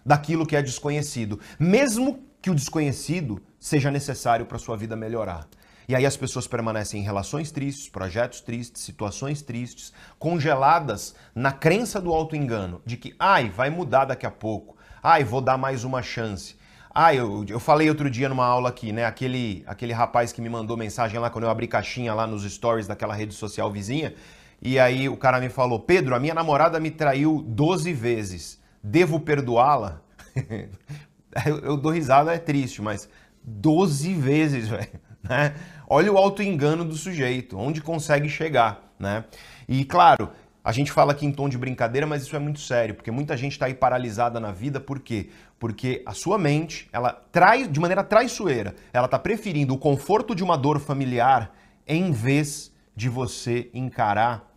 [0.06, 5.48] daquilo que é desconhecido, mesmo que o desconhecido seja necessário para sua vida melhorar.
[5.88, 12.00] E aí as pessoas permanecem em relações tristes, projetos tristes, situações tristes, congeladas na crença
[12.00, 16.02] do auto-engano, de que, ai, vai mudar daqui a pouco, ai, vou dar mais uma
[16.02, 16.56] chance.
[16.94, 19.06] Ah, eu, eu falei outro dia numa aula aqui, né?
[19.06, 22.86] Aquele, aquele rapaz que me mandou mensagem lá quando eu abri caixinha lá nos stories
[22.86, 24.14] daquela rede social vizinha.
[24.62, 28.62] E aí o cara me falou: Pedro, a minha namorada me traiu 12 vezes.
[28.84, 30.02] Devo perdoá-la?
[31.46, 33.08] eu, eu dou risada, é triste, mas
[33.42, 35.00] 12 vezes, velho.
[35.24, 35.56] Né?
[35.88, 39.24] Olha o auto-engano do sujeito, onde consegue chegar, né?
[39.68, 40.30] E claro,
[40.63, 43.36] a gente fala aqui em tom de brincadeira, mas isso é muito sério, porque muita
[43.36, 45.30] gente está aí paralisada na vida, por quê?
[45.58, 50.43] Porque a sua mente, ela traz de maneira traiçoeira, ela está preferindo o conforto de
[50.43, 51.56] uma dor familiar
[51.88, 54.56] em vez de você encarar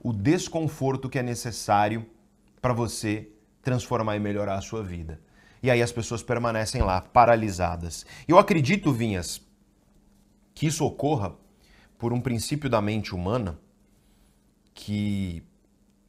[0.00, 2.06] o desconforto que é necessário
[2.60, 3.28] para você
[3.62, 5.20] transformar e melhorar a sua vida.
[5.62, 8.04] E aí as pessoas permanecem lá paralisadas.
[8.26, 9.40] Eu acredito, Vinhas,
[10.54, 11.34] que isso ocorra
[11.98, 13.58] por um princípio da mente humana
[14.74, 15.42] que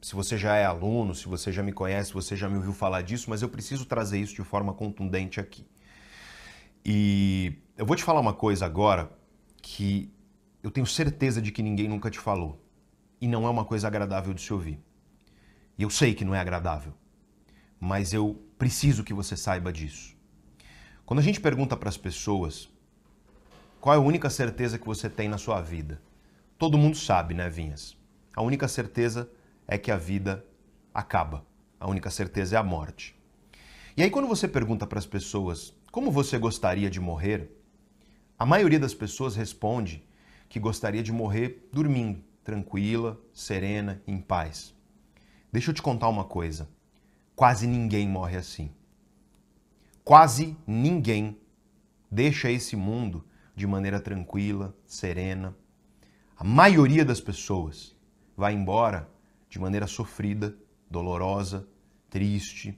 [0.01, 3.01] se você já é aluno, se você já me conhece, você já me ouviu falar
[3.01, 5.65] disso, mas eu preciso trazer isso de forma contundente aqui.
[6.85, 9.09] E eu vou te falar uma coisa agora
[9.61, 10.11] que
[10.61, 12.61] eu tenho certeza de que ninguém nunca te falou.
[13.21, 14.79] E não é uma coisa agradável de se ouvir.
[15.77, 16.93] E eu sei que não é agradável,
[17.79, 20.15] mas eu preciso que você saiba disso.
[21.05, 22.69] Quando a gente pergunta para as pessoas
[23.83, 26.01] qual é a única certeza que você tem na sua vida,
[26.57, 27.97] todo mundo sabe, né, Vinhas?
[28.35, 29.29] A única certeza
[29.67, 30.45] é que a vida
[30.93, 31.45] acaba.
[31.79, 33.15] A única certeza é a morte.
[33.95, 37.51] E aí, quando você pergunta para as pessoas como você gostaria de morrer,
[38.39, 40.03] a maioria das pessoas responde
[40.49, 44.73] que gostaria de morrer dormindo, tranquila, serena, em paz.
[45.51, 46.67] Deixa eu te contar uma coisa.
[47.35, 48.71] Quase ninguém morre assim.
[50.03, 51.37] Quase ninguém
[52.09, 53.23] deixa esse mundo
[53.55, 55.55] de maneira tranquila, serena.
[56.35, 57.92] A maioria das pessoas
[58.35, 59.09] vai embora
[59.49, 60.55] de maneira sofrida,
[60.89, 61.67] dolorosa,
[62.09, 62.77] triste.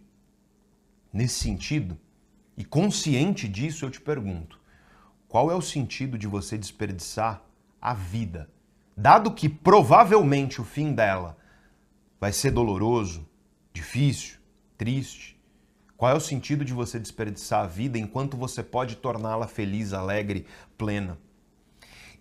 [1.12, 1.98] Nesse sentido,
[2.58, 4.60] e consciente disso, eu te pergunto:
[5.28, 7.44] qual é o sentido de você desperdiçar
[7.82, 8.50] a vida?
[8.96, 11.38] Dado que provavelmente o fim dela
[12.20, 13.28] vai ser doloroso,
[13.74, 14.40] difícil,
[14.78, 15.36] triste,
[15.98, 20.46] qual é o sentido de você desperdiçar a vida enquanto você pode torná-la feliz, alegre,
[20.78, 21.18] plena?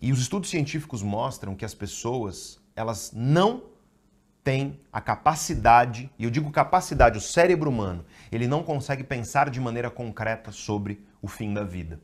[0.01, 3.65] E os estudos científicos mostram que as pessoas, elas não
[4.43, 9.61] têm a capacidade, e eu digo capacidade, o cérebro humano, ele não consegue pensar de
[9.61, 11.99] maneira concreta sobre o fim da vida.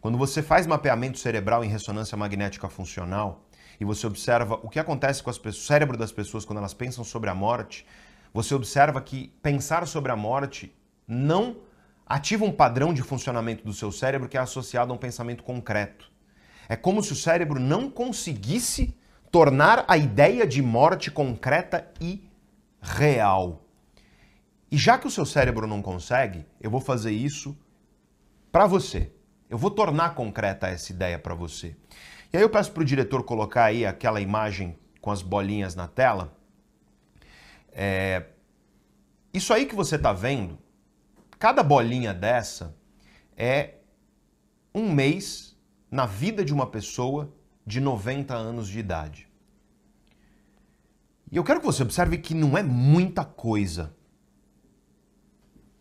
[0.00, 3.46] Quando você faz mapeamento cerebral em ressonância magnética funcional
[3.78, 7.28] e você observa o que acontece com o cérebro das pessoas quando elas pensam sobre
[7.28, 7.86] a morte,
[8.32, 10.74] você observa que pensar sobre a morte
[11.06, 11.58] não
[12.06, 16.10] ativa um padrão de funcionamento do seu cérebro que é associado a um pensamento concreto.
[16.68, 18.96] É como se o cérebro não conseguisse
[19.32, 22.22] tornar a ideia de morte concreta e
[22.82, 23.64] real.
[24.70, 27.56] E já que o seu cérebro não consegue, eu vou fazer isso
[28.52, 29.10] para você.
[29.48, 31.74] Eu vou tornar concreta essa ideia para você.
[32.30, 35.88] E aí eu peço para o diretor colocar aí aquela imagem com as bolinhas na
[35.88, 36.36] tela.
[37.72, 38.26] É...
[39.32, 40.58] Isso aí que você está vendo,
[41.38, 42.76] cada bolinha dessa
[43.34, 43.76] é
[44.74, 45.56] um mês
[45.90, 47.32] na vida de uma pessoa
[47.66, 49.28] de 90 anos de idade.
[51.30, 53.94] E eu quero que você observe que não é muita coisa.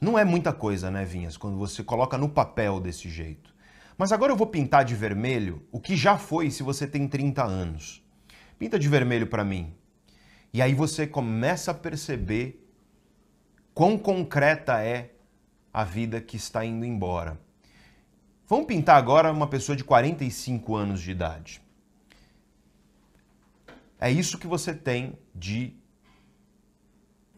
[0.01, 3.53] Não é muita coisa, né, Vinhas, quando você coloca no papel desse jeito.
[3.97, 7.43] Mas agora eu vou pintar de vermelho o que já foi se você tem 30
[7.43, 8.03] anos.
[8.57, 9.75] Pinta de vermelho para mim.
[10.53, 12.67] E aí você começa a perceber
[13.73, 15.11] quão concreta é
[15.73, 17.39] a vida que está indo embora.
[18.47, 21.61] Vamos pintar agora uma pessoa de 45 anos de idade.
[24.01, 25.75] É isso que você tem de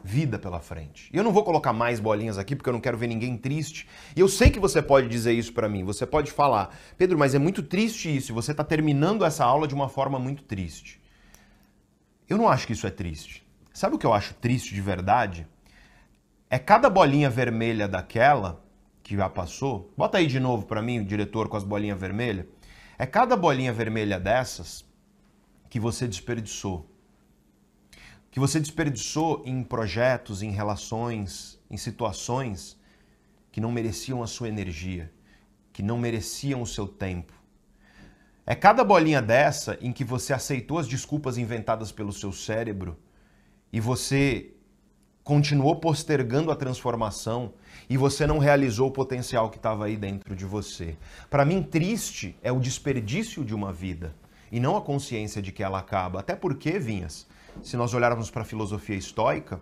[0.02, 1.10] vida pela frente.
[1.14, 3.86] E eu não vou colocar mais bolinhas aqui porque eu não quero ver ninguém triste.
[4.16, 5.84] E eu sei que você pode dizer isso para mim.
[5.84, 8.34] Você pode falar, Pedro, mas é muito triste isso.
[8.34, 11.02] Você está terminando essa aula de uma forma muito triste.
[12.30, 13.46] Eu não acho que isso é triste.
[13.74, 15.46] Sabe o que eu acho triste de verdade?
[16.50, 18.64] É cada bolinha vermelha daquela
[19.02, 19.94] que já passou.
[19.98, 22.46] Bota aí de novo para mim, o diretor, com as bolinhas vermelhas.
[22.98, 24.86] É cada bolinha vermelha dessas
[25.74, 26.88] que você desperdiçou
[28.30, 32.80] que você desperdiçou em projetos, em relações, em situações
[33.52, 35.12] que não mereciam a sua energia,
[35.72, 37.34] que não mereciam o seu tempo.
[38.46, 42.96] É cada bolinha dessa em que você aceitou as desculpas inventadas pelo seu cérebro
[43.72, 44.54] e você
[45.24, 47.54] continuou postergando a transformação
[47.90, 50.98] e você não realizou o potencial que estava aí dentro de você.
[51.32, 54.16] Para mim, triste é o desperdício de uma vida
[54.54, 56.20] e não a consciência de que ela acaba.
[56.20, 57.26] Até porque, Vinhas,
[57.64, 59.60] se nós olharmos para a filosofia estoica,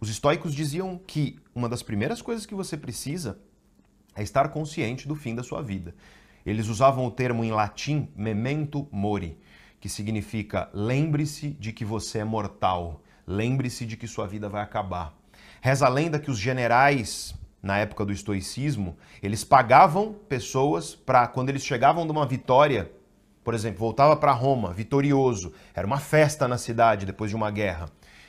[0.00, 3.38] os estoicos diziam que uma das primeiras coisas que você precisa
[4.16, 5.94] é estar consciente do fim da sua vida.
[6.46, 9.38] Eles usavam o termo em latim memento mori,
[9.78, 15.14] que significa lembre-se de que você é mortal, lembre-se de que sua vida vai acabar.
[15.60, 21.50] Reza a lenda que os generais, na época do estoicismo, eles pagavam pessoas para, quando
[21.50, 22.90] eles chegavam de uma vitória,
[23.44, 27.88] por exemplo, voltava para Roma, vitorioso, era uma festa na cidade depois de uma guerra.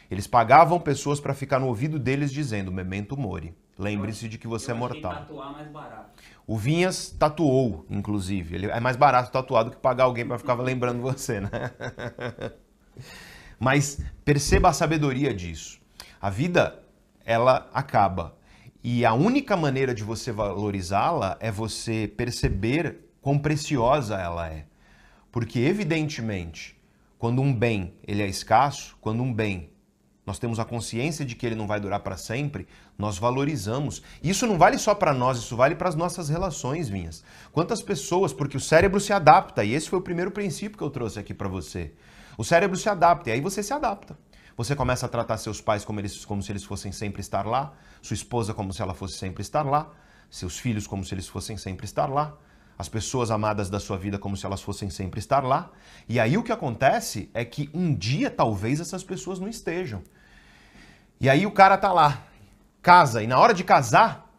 [0.10, 3.56] Eles pagavam pessoas para ficar no ouvido deles dizendo memento mori.
[3.78, 5.26] Lembre-se de que você é mortal.
[6.46, 8.56] O Vinhas tatuou, inclusive.
[8.56, 11.50] Ele é mais barato tatuar do que pagar alguém para ficar lembrando você, né?
[13.60, 15.80] Mas perceba a sabedoria disso.
[16.22, 16.80] A vida,
[17.26, 18.36] ela acaba.
[18.84, 24.66] E a única maneira de você valorizá-la é você perceber quão preciosa ela é.
[25.34, 26.80] Porque, evidentemente,
[27.18, 29.72] quando um bem ele é escasso, quando um bem
[30.24, 32.68] nós temos a consciência de que ele não vai durar para sempre,
[32.98, 34.04] nós valorizamos.
[34.24, 37.26] Isso não vale só para nós, isso vale para as nossas relações, minhas.
[37.52, 40.90] Quantas pessoas, porque o cérebro se adapta, e esse foi o primeiro princípio que eu
[40.90, 41.94] trouxe aqui para você.
[42.38, 44.18] O cérebro se adapta, e aí você se adapta.
[44.56, 47.74] Você começa a tratar seus pais como, eles, como se eles fossem sempre estar lá,
[48.02, 49.92] sua esposa como se ela fosse sempre estar lá,
[50.30, 52.38] seus filhos como se eles fossem sempre estar lá,
[52.78, 55.72] as pessoas amadas da sua vida como se elas fossem sempre estar lá.
[56.08, 60.02] E aí o que acontece é que um dia talvez essas pessoas não estejam.
[61.20, 62.24] E aí o cara tá lá,
[62.82, 64.30] casa, e na hora de casar,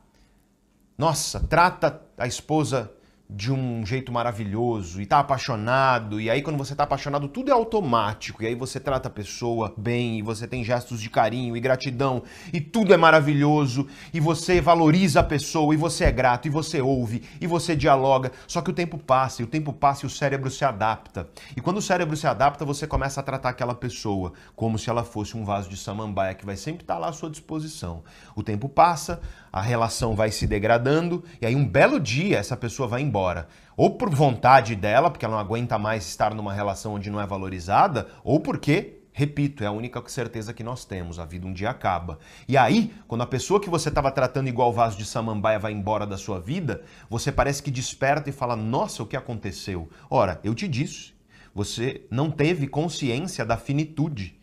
[0.99, 2.93] nossa, trata a esposa
[3.35, 7.53] de um jeito maravilhoso e tá apaixonado, e aí quando você tá apaixonado tudo é
[7.53, 11.61] automático, e aí você trata a pessoa bem, e você tem gestos de carinho e
[11.61, 12.23] gratidão,
[12.53, 16.81] e tudo é maravilhoso, e você valoriza a pessoa, e você é grato, e você
[16.81, 20.11] ouve, e você dialoga, só que o tempo passa, e o tempo passa e o
[20.11, 21.29] cérebro se adapta.
[21.57, 25.03] E quando o cérebro se adapta, você começa a tratar aquela pessoa como se ela
[25.03, 28.05] fosse um vaso de samambaia que vai sempre estar tá lá à sua disposição.
[28.37, 29.21] O tempo passa,
[29.55, 33.47] a relação vai se degradando e aí um belo dia essa pessoa vai embora.
[33.77, 37.27] Ou por vontade dela, porque ela não aguenta mais estar numa relação onde não é
[37.27, 41.21] valorizada, ou porque Repito, é a única certeza que nós temos.
[41.21, 42.19] A vida um dia acaba.
[42.49, 46.05] E aí, quando a pessoa que você estava tratando igual vaso de samambaia vai embora
[46.05, 49.89] da sua vida, você parece que desperta e fala: Nossa, o que aconteceu?
[50.11, 51.15] Ora, eu te disse,
[51.55, 54.37] você não teve consciência da finitude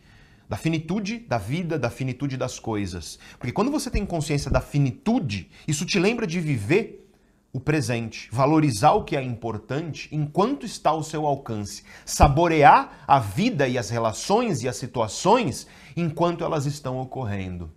[0.52, 3.18] da finitude da vida, da finitude das coisas.
[3.38, 7.08] Porque quando você tem consciência da finitude, isso te lembra de viver
[7.54, 13.66] o presente, valorizar o que é importante enquanto está ao seu alcance, saborear a vida
[13.66, 17.72] e as relações e as situações enquanto elas estão ocorrendo.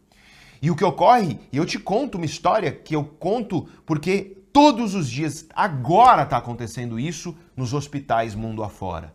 [0.62, 4.96] E o que ocorre, e eu te conto uma história que eu conto porque todos
[4.96, 9.14] os dias, agora está acontecendo isso nos hospitais mundo afora.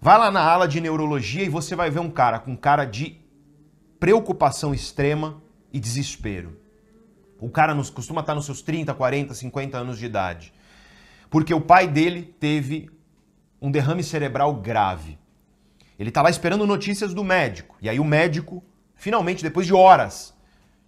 [0.00, 3.18] Vai lá na ala de neurologia e você vai ver um cara com cara de
[3.98, 5.42] preocupação extrema
[5.72, 6.60] e desespero.
[7.40, 10.52] O cara nos, costuma estar nos seus 30, 40, 50 anos de idade.
[11.30, 12.90] Porque o pai dele teve
[13.60, 15.18] um derrame cerebral grave.
[15.98, 17.76] Ele está lá esperando notícias do médico.
[17.80, 18.62] E aí o médico,
[18.94, 20.34] finalmente, depois de horas,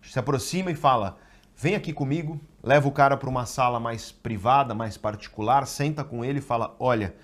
[0.03, 1.19] se aproxima e fala:
[1.57, 6.25] Vem aqui comigo, leva o cara para uma sala mais privada, mais particular, senta com
[6.25, 7.15] ele e fala: Olha,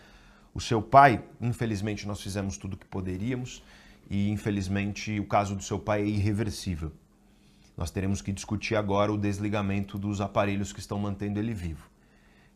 [0.54, 3.60] o seu pai, infelizmente, nós fizemos tudo o que poderíamos
[4.08, 6.92] e, infelizmente, o caso do seu pai é irreversível.
[7.76, 11.90] Nós teremos que discutir agora o desligamento dos aparelhos que estão mantendo ele vivo.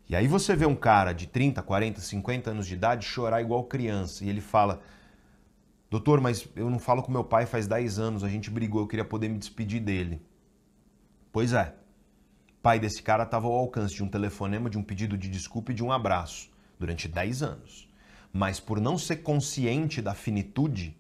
[0.08, 3.64] E aí você vê um cara de 30, 40, 50 anos de idade chorar igual
[3.64, 4.80] criança e ele fala:
[5.90, 8.86] Doutor, mas eu não falo com meu pai faz 10 anos, a gente brigou, eu
[8.86, 10.22] queria poder me despedir dele.
[11.32, 11.74] Pois é.
[12.58, 15.72] O pai desse cara estava ao alcance de um telefonema, de um pedido de desculpa
[15.72, 17.87] e de um abraço durante 10 anos
[18.38, 20.96] mas por não ser consciente da finitude,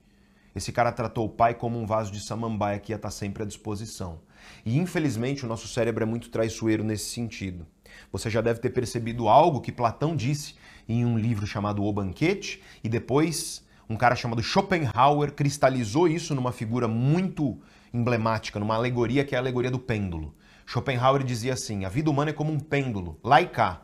[0.56, 3.46] esse cara tratou o pai como um vaso de samambaia que ia estar sempre à
[3.46, 4.18] disposição.
[4.66, 7.64] E infelizmente o nosso cérebro é muito traiçoeiro nesse sentido.
[8.10, 10.56] Você já deve ter percebido algo que Platão disse
[10.88, 16.50] em um livro chamado O Banquete, e depois um cara chamado Schopenhauer cristalizou isso numa
[16.50, 17.56] figura muito
[17.94, 20.34] emblemática, numa alegoria que é a alegoria do pêndulo.
[20.66, 23.16] Schopenhauer dizia assim: a vida humana é como um pêndulo,
[23.52, 23.82] cá,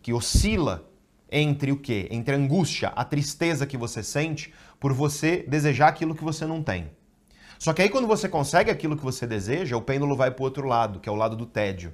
[0.00, 0.88] que oscila
[1.36, 2.06] entre o quê?
[2.12, 6.62] Entre a angústia, a tristeza que você sente por você desejar aquilo que você não
[6.62, 6.90] tem.
[7.58, 10.44] Só que aí quando você consegue aquilo que você deseja, o pêndulo vai para o
[10.44, 11.92] outro lado, que é o lado do tédio.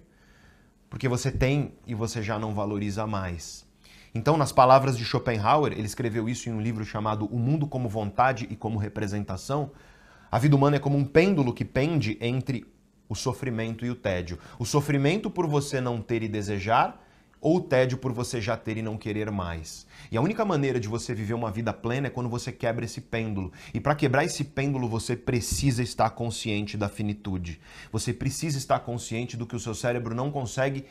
[0.90, 3.66] Porque você tem e você já não valoriza mais.
[4.14, 7.88] Então, nas palavras de Schopenhauer, ele escreveu isso em um livro chamado O Mundo como
[7.88, 9.70] Vontade e como Representação.
[10.30, 12.66] A vida humana é como um pêndulo que pende entre
[13.08, 14.38] o sofrimento e o tédio.
[14.58, 17.00] O sofrimento por você não ter e desejar,
[17.40, 19.86] ou o tédio por você já ter e não querer mais.
[20.10, 23.00] E a única maneira de você viver uma vida plena é quando você quebra esse
[23.00, 23.52] pêndulo.
[23.72, 27.60] E para quebrar esse pêndulo, você precisa estar consciente da finitude.
[27.90, 30.84] Você precisa estar consciente do que o seu cérebro não consegue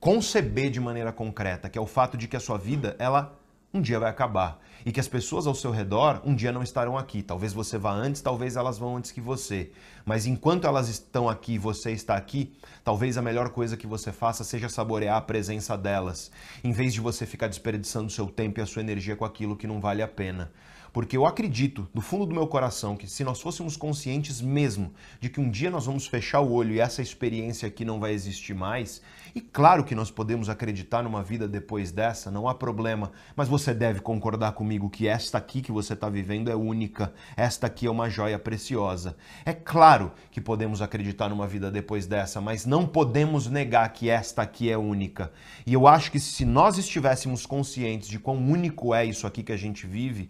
[0.00, 3.38] conceber de maneira concreta, que é o fato de que a sua vida, ela
[3.72, 4.60] um dia vai acabar.
[4.86, 7.22] E que as pessoas ao seu redor um dia não estarão aqui.
[7.22, 9.70] Talvez você vá antes, talvez elas vão antes que você.
[10.04, 12.52] Mas enquanto elas estão aqui e você está aqui,
[12.84, 16.30] talvez a melhor coisa que você faça seja saborear a presença delas,
[16.62, 19.66] em vez de você ficar desperdiçando seu tempo e a sua energia com aquilo que
[19.66, 20.50] não vale a pena.
[20.92, 25.28] Porque eu acredito, do fundo do meu coração, que se nós fôssemos conscientes mesmo de
[25.28, 28.54] que um dia nós vamos fechar o olho e essa experiência aqui não vai existir
[28.54, 29.02] mais,
[29.38, 33.72] e claro que nós podemos acreditar numa vida depois dessa, não há problema, mas você
[33.72, 37.90] deve concordar comigo que esta aqui que você está vivendo é única, esta aqui é
[37.90, 39.16] uma joia preciosa.
[39.44, 44.42] É claro que podemos acreditar numa vida depois dessa, mas não podemos negar que esta
[44.42, 45.30] aqui é única.
[45.64, 49.52] E eu acho que se nós estivéssemos conscientes de quão único é isso aqui que
[49.52, 50.28] a gente vive,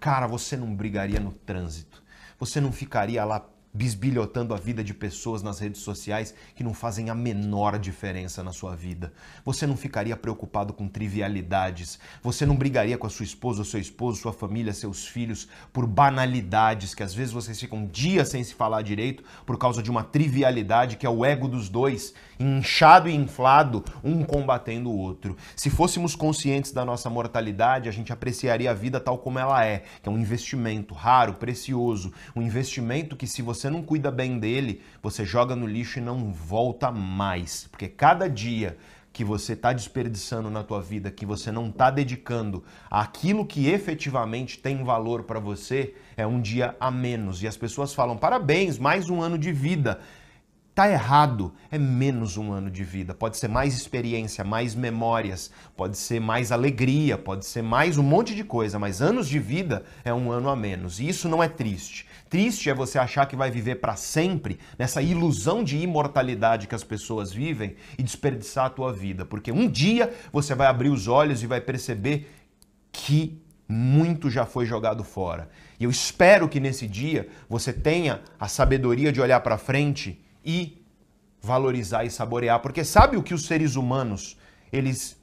[0.00, 2.02] Cara, você não brigaria no trânsito.
[2.38, 3.44] Você não ficaria lá
[3.74, 8.52] bisbilhotando a vida de pessoas nas redes sociais que não fazem a menor diferença na
[8.52, 9.12] sua vida.
[9.44, 11.98] Você não ficaria preocupado com trivialidades.
[12.22, 16.94] Você não brigaria com a sua esposa, seu esposo, sua família, seus filhos por banalidades
[16.94, 20.96] que às vezes vocês ficam dias sem se falar direito por causa de uma trivialidade
[20.96, 25.36] que é o ego dos dois, inchado e inflado, um combatendo o outro.
[25.56, 29.82] Se fôssemos conscientes da nossa mortalidade, a gente apreciaria a vida tal como ela é,
[30.00, 34.38] que é um investimento raro, precioso, um investimento que se você você não cuida bem
[34.38, 37.66] dele, você joga no lixo e não volta mais.
[37.70, 38.76] Porque cada dia,
[39.10, 44.58] que você está desperdiçando na tua vida, que você não está dedicando àquilo que efetivamente
[44.58, 47.42] tem valor para você, é um dia a menos.
[47.42, 50.00] E as pessoas falam: parabéns, mais um ano de vida.
[50.74, 53.14] Tá errado, é menos um ano de vida.
[53.14, 58.34] Pode ser mais experiência, mais memórias, pode ser mais alegria, pode ser mais um monte
[58.34, 60.98] de coisa, mas anos de vida é um ano a menos.
[60.98, 62.08] E isso não é triste.
[62.34, 66.82] Triste é você achar que vai viver para sempre nessa ilusão de imortalidade que as
[66.82, 71.44] pessoas vivem e desperdiçar a tua vida, porque um dia você vai abrir os olhos
[71.44, 72.28] e vai perceber
[72.90, 75.48] que muito já foi jogado fora.
[75.78, 80.84] E eu espero que nesse dia você tenha a sabedoria de olhar para frente e
[81.40, 84.36] valorizar e saborear, porque sabe o que os seres humanos,
[84.72, 85.16] eles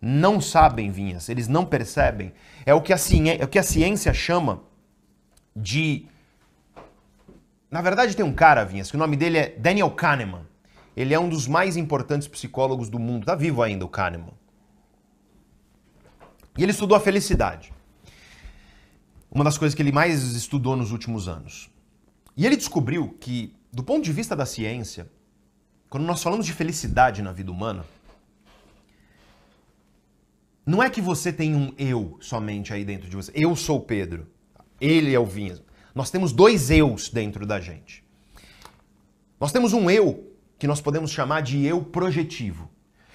[0.00, 2.32] não sabem, Vinhas, eles não percebem,
[2.64, 4.62] é o que a ciência, é o que a ciência chama
[5.54, 6.06] de
[7.74, 10.46] na verdade tem um cara, Vinhas, que o nome dele é Daniel Kahneman.
[10.96, 13.26] Ele é um dos mais importantes psicólogos do mundo.
[13.26, 14.32] Tá vivo ainda o Kahneman.
[16.56, 17.72] E ele estudou a felicidade.
[19.28, 21.68] Uma das coisas que ele mais estudou nos últimos anos.
[22.36, 25.10] E ele descobriu que do ponto de vista da ciência,
[25.90, 27.84] quando nós falamos de felicidade na vida humana,
[30.64, 33.32] não é que você tem um eu somente aí dentro de você.
[33.34, 34.28] Eu sou o Pedro,
[34.80, 35.60] ele é o Vinhas.
[35.94, 38.04] Nós temos dois eus dentro da gente.
[39.40, 42.68] Nós temos um eu que nós podemos chamar de eu projetivo.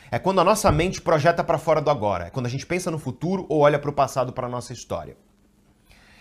[0.10, 2.28] É quando a nossa mente projeta para fora do agora.
[2.28, 4.72] É quando a gente pensa no futuro ou olha para o passado, para a nossa
[4.72, 5.18] história.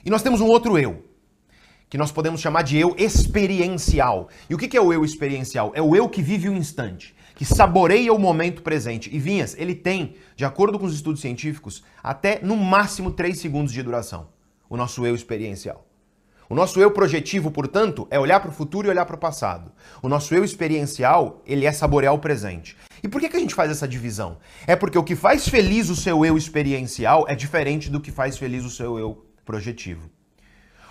[0.05, 1.05] E nós temos um outro eu,
[1.89, 4.29] que nós podemos chamar de eu experiencial.
[4.51, 5.73] E o que é o eu experiencial?
[5.75, 9.15] É o eu que vive o instante, que saboreia o momento presente.
[9.15, 13.73] E Vinhas, ele tem, de acordo com os estudos científicos, até no máximo 3 segundos
[13.73, 14.29] de duração.
[14.69, 15.88] O nosso eu experiencial.
[16.51, 19.71] O nosso eu projetivo, portanto, é olhar para o futuro e olhar para o passado.
[20.03, 22.75] O nosso eu experiencial, ele é saborear o presente.
[23.03, 24.39] E por que, que a gente faz essa divisão?
[24.67, 28.39] É porque o que faz feliz o seu eu experiencial é diferente do que faz
[28.39, 30.09] feliz o seu eu projetivo.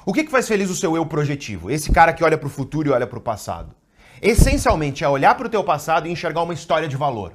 [0.05, 1.71] O que, que faz feliz o seu eu projetivo?
[1.71, 3.73] Esse cara que olha para o futuro e olha para o passado.
[4.21, 7.33] Essencialmente é olhar para o teu passado e enxergar uma história de valor.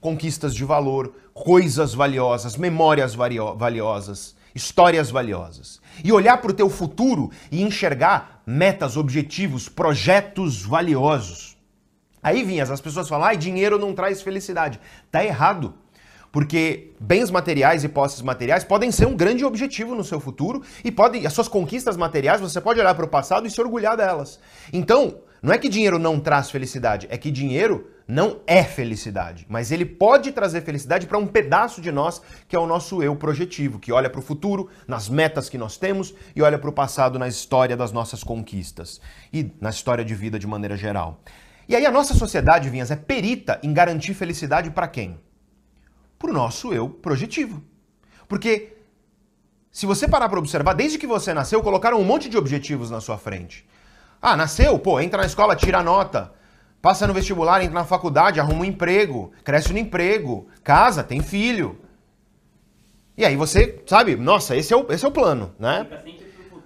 [0.00, 5.80] Conquistas de valor, coisas valiosas, memórias valiosas, histórias valiosas.
[6.02, 11.56] E olhar para o teu futuro e enxergar metas, objetivos, projetos valiosos.
[12.22, 14.80] Aí, Vinhas, as pessoas falam, ah, dinheiro não traz felicidade.
[15.10, 15.74] Tá errado.
[16.32, 20.90] Porque bens materiais e posses materiais podem ser um grande objetivo no seu futuro e
[20.90, 24.40] podem, as suas conquistas materiais, você pode olhar para o passado e se orgulhar delas.
[24.72, 29.70] Então, não é que dinheiro não traz felicidade, é que dinheiro não é felicidade, mas
[29.70, 33.78] ele pode trazer felicidade para um pedaço de nós que é o nosso eu projetivo,
[33.78, 37.18] que olha para o futuro, nas metas que nós temos e olha para o passado
[37.18, 39.00] na história das nossas conquistas
[39.32, 41.20] e na história de vida de maneira geral.
[41.68, 45.18] E aí a nossa sociedade, Vinhas, é perita em garantir felicidade para quem?
[46.24, 47.62] para o nosso eu projetivo.
[48.26, 48.76] Porque
[49.70, 53.00] se você parar para observar, desde que você nasceu, colocaram um monte de objetivos na
[53.00, 53.66] sua frente.
[54.26, 54.78] Ah, nasceu?
[54.78, 56.32] Pô, entra na escola, tira a nota.
[56.80, 61.78] Passa no vestibular, entra na faculdade, arruma um emprego, cresce no emprego, casa, tem filho.
[63.18, 65.86] E aí você, sabe, nossa, esse é o, esse é o plano, né?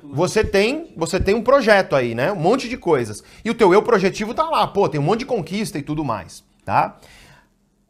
[0.04, 2.30] Você tem, você tem um projeto aí, né?
[2.30, 3.24] Um monte de coisas.
[3.44, 6.04] E o teu eu projetivo tá lá, pô, tem um monte de conquista e tudo
[6.04, 6.96] mais, tá?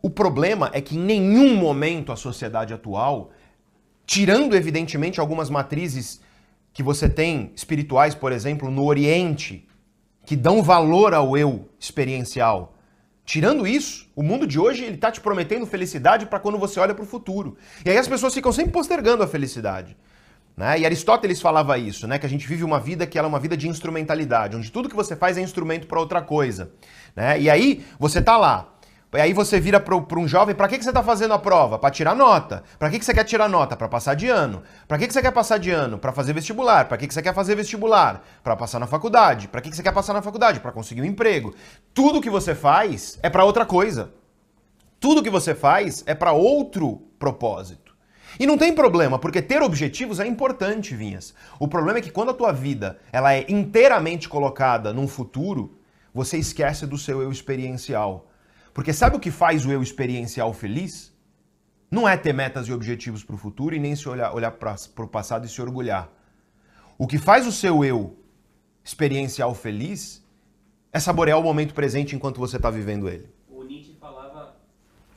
[0.01, 3.33] O problema é que em nenhum momento a sociedade atual,
[4.07, 6.23] tirando evidentemente algumas matrizes
[6.79, 9.67] que você tem espirituais, por exemplo, no Oriente,
[10.25, 12.77] que dão valor ao eu experiencial.
[13.25, 16.95] Tirando isso, o mundo de hoje ele está te prometendo felicidade para quando você olha
[16.95, 17.57] para o futuro.
[17.85, 19.97] E aí as pessoas ficam sempre postergando a felicidade.
[20.57, 20.79] Né?
[20.79, 22.17] E Aristóteles falava isso, né?
[22.17, 24.89] que a gente vive uma vida que ela é uma vida de instrumentalidade, onde tudo
[24.89, 26.71] que você faz é instrumento para outra coisa.
[27.17, 27.41] Né?
[27.41, 28.73] E aí você está lá,
[29.13, 31.79] aí você vira para um jovem, para que, que você está fazendo a prova?
[31.79, 32.63] Para tirar nota.
[32.79, 33.75] Para que, que você quer tirar nota?
[33.77, 34.63] Para passar de ano.
[34.87, 35.99] Para que, que você quer passar de ano?
[35.99, 36.87] Para fazer vestibular.
[36.87, 38.23] Para que, que você quer fazer vestibular?
[38.43, 39.49] Para passar na faculdade.
[39.49, 40.61] Para que, que você quer passar na faculdade?
[40.61, 41.55] Para conseguir um emprego.
[41.95, 44.13] Tudo que você faz é para outra coisa.
[45.01, 47.89] Tudo que você faz é para outro propósito.
[48.39, 51.35] E não tem problema, porque ter objetivos é importante, Vinhas.
[51.59, 55.79] O problema é que quando a tua vida ela é inteiramente colocada num futuro,
[56.13, 58.28] você esquece do seu eu experiencial.
[58.79, 61.13] Porque sabe o que faz o eu experiencial feliz?
[61.91, 64.77] Não é ter metas e objetivos para o futuro e nem se olhar, olhar para
[65.05, 66.09] o passado e se orgulhar.
[66.97, 68.17] O que faz o seu eu
[68.85, 70.25] experiencial feliz
[70.93, 73.29] é saborear o momento presente enquanto você está vivendo ele.
[73.49, 74.55] O Nietzsche falava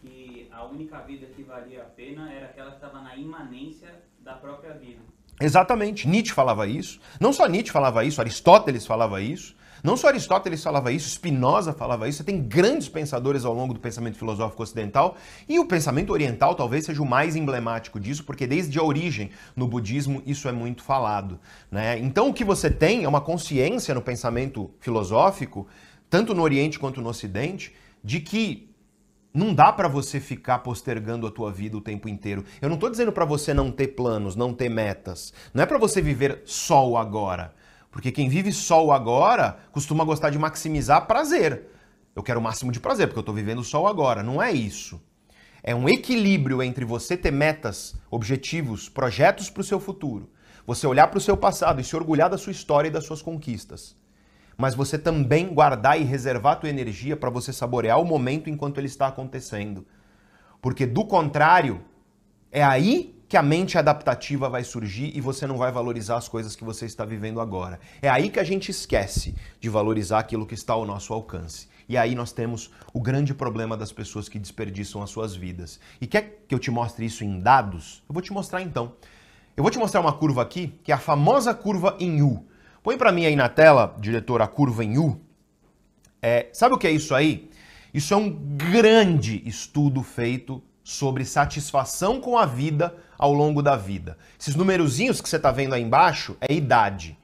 [0.01, 4.33] que a única vida que valia a pena era aquela que estava na imanência da
[4.33, 5.01] própria vida.
[5.39, 6.07] Exatamente.
[6.07, 6.99] Nietzsche falava isso.
[7.19, 9.55] Não só Nietzsche falava isso, Aristóteles falava isso.
[9.83, 13.79] Não só Aristóteles falava isso, Spinoza falava isso, você tem grandes pensadores ao longo do
[13.79, 15.17] pensamento filosófico ocidental,
[15.49, 19.67] e o pensamento oriental talvez seja o mais emblemático disso, porque desde a origem no
[19.67, 21.39] budismo isso é muito falado.
[21.71, 21.97] Né?
[21.97, 25.67] Então o que você tem é uma consciência no pensamento filosófico,
[26.09, 27.73] tanto no Oriente quanto no Ocidente,
[28.03, 28.70] de que
[29.33, 32.43] não dá para você ficar postergando a tua vida o tempo inteiro.
[32.61, 35.33] Eu não estou dizendo para você não ter planos, não ter metas.
[35.53, 37.53] Não é para você viver só o agora.
[37.89, 41.67] Porque quem vive só o agora costuma gostar de maximizar prazer.
[42.13, 44.21] Eu quero o máximo de prazer, porque eu estou vivendo só o agora.
[44.21, 45.01] Não é isso.
[45.63, 50.29] É um equilíbrio entre você ter metas, objetivos, projetos para o seu futuro.
[50.67, 53.21] Você olhar para o seu passado e se orgulhar da sua história e das suas
[53.21, 53.95] conquistas
[54.61, 58.77] mas você também guardar e reservar a tua energia para você saborear o momento enquanto
[58.77, 59.87] ele está acontecendo.
[60.61, 61.81] Porque do contrário,
[62.51, 66.55] é aí que a mente adaptativa vai surgir e você não vai valorizar as coisas
[66.55, 67.79] que você está vivendo agora.
[68.03, 71.67] É aí que a gente esquece de valorizar aquilo que está ao nosso alcance.
[71.89, 75.79] E aí nós temos o grande problema das pessoas que desperdiçam as suas vidas.
[75.99, 78.03] E quer que eu te mostre isso em dados?
[78.07, 78.93] Eu vou te mostrar então.
[79.57, 82.45] Eu vou te mostrar uma curva aqui, que é a famosa curva em U.
[82.83, 85.21] Põe para mim aí na tela, diretor, a curva em U.
[86.19, 87.49] É, sabe o que é isso aí?
[87.93, 94.17] Isso é um grande estudo feito sobre satisfação com a vida ao longo da vida.
[94.39, 97.15] Esses numerozinhos que você está vendo aí embaixo é idade.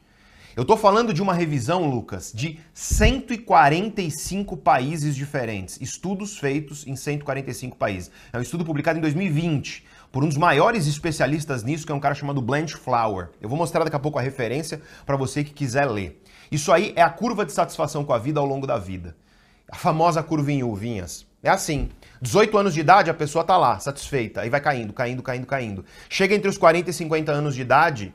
[0.56, 5.80] Eu estou falando de uma revisão, Lucas, de 145 países diferentes.
[5.82, 8.12] Estudos feitos em 145 países.
[8.32, 12.00] É um estudo publicado em 2020 por um dos maiores especialistas nisso, que é um
[12.00, 13.30] cara chamado Blanche Flower.
[13.42, 16.22] Eu vou mostrar daqui a pouco a referência para você que quiser ler.
[16.52, 19.16] Isso aí é a curva de satisfação com a vida ao longo da vida.
[19.70, 21.26] A famosa curvinha uvinhas.
[21.44, 21.90] É assim.
[22.22, 24.42] 18 anos de idade, a pessoa tá lá, satisfeita.
[24.42, 25.86] Aí vai caindo, caindo, caindo, caindo.
[26.10, 28.14] Chega entre os 40 e 50 anos de idade,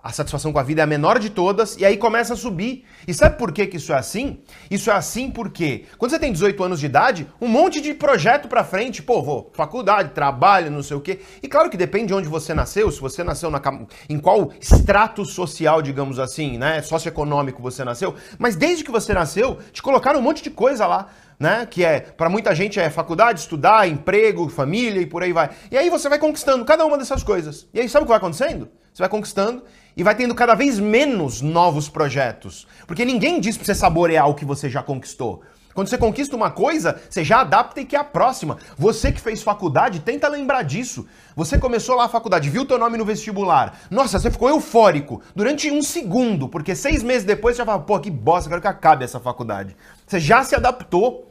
[0.00, 2.84] a satisfação com a vida é a menor de todas e aí começa a subir.
[3.06, 4.38] E sabe por que, que isso é assim?
[4.70, 8.46] Isso é assim porque quando você tem 18 anos de idade, um monte de projeto
[8.46, 11.18] para frente, pô, vou faculdade, trabalho, não sei o quê.
[11.42, 13.60] E claro que depende de onde você nasceu, se você nasceu na,
[14.08, 19.58] em qual extrato social, digamos assim, né, socioeconômico você nasceu, mas desde que você nasceu,
[19.72, 21.08] te colocaram um monte de coisa lá.
[21.40, 21.68] Né?
[21.70, 25.50] Que é, para muita gente é faculdade, estudar, emprego, família e por aí vai.
[25.70, 27.68] E aí você vai conquistando cada uma dessas coisas.
[27.72, 28.68] E aí sabe o que vai acontecendo?
[28.92, 29.62] Você vai conquistando
[29.98, 32.68] e vai tendo cada vez menos novos projetos.
[32.86, 35.42] Porque ninguém diz para você saborear o que você já conquistou.
[35.74, 38.58] Quando você conquista uma coisa, você já adapta e quer a próxima.
[38.76, 41.04] Você que fez faculdade, tenta lembrar disso.
[41.34, 43.80] Você começou lá a faculdade, viu teu nome no vestibular.
[43.90, 47.98] Nossa, você ficou eufórico durante um segundo, porque seis meses depois você já fala, pô,
[47.98, 49.76] que bosta, quero que acabe essa faculdade.
[50.06, 51.27] Você já se adaptou.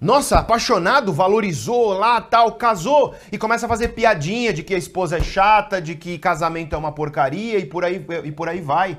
[0.00, 5.16] Nossa, apaixonado, valorizou lá, tal, casou e começa a fazer piadinha de que a esposa
[5.16, 8.98] é chata, de que casamento é uma porcaria e por aí, e por aí vai.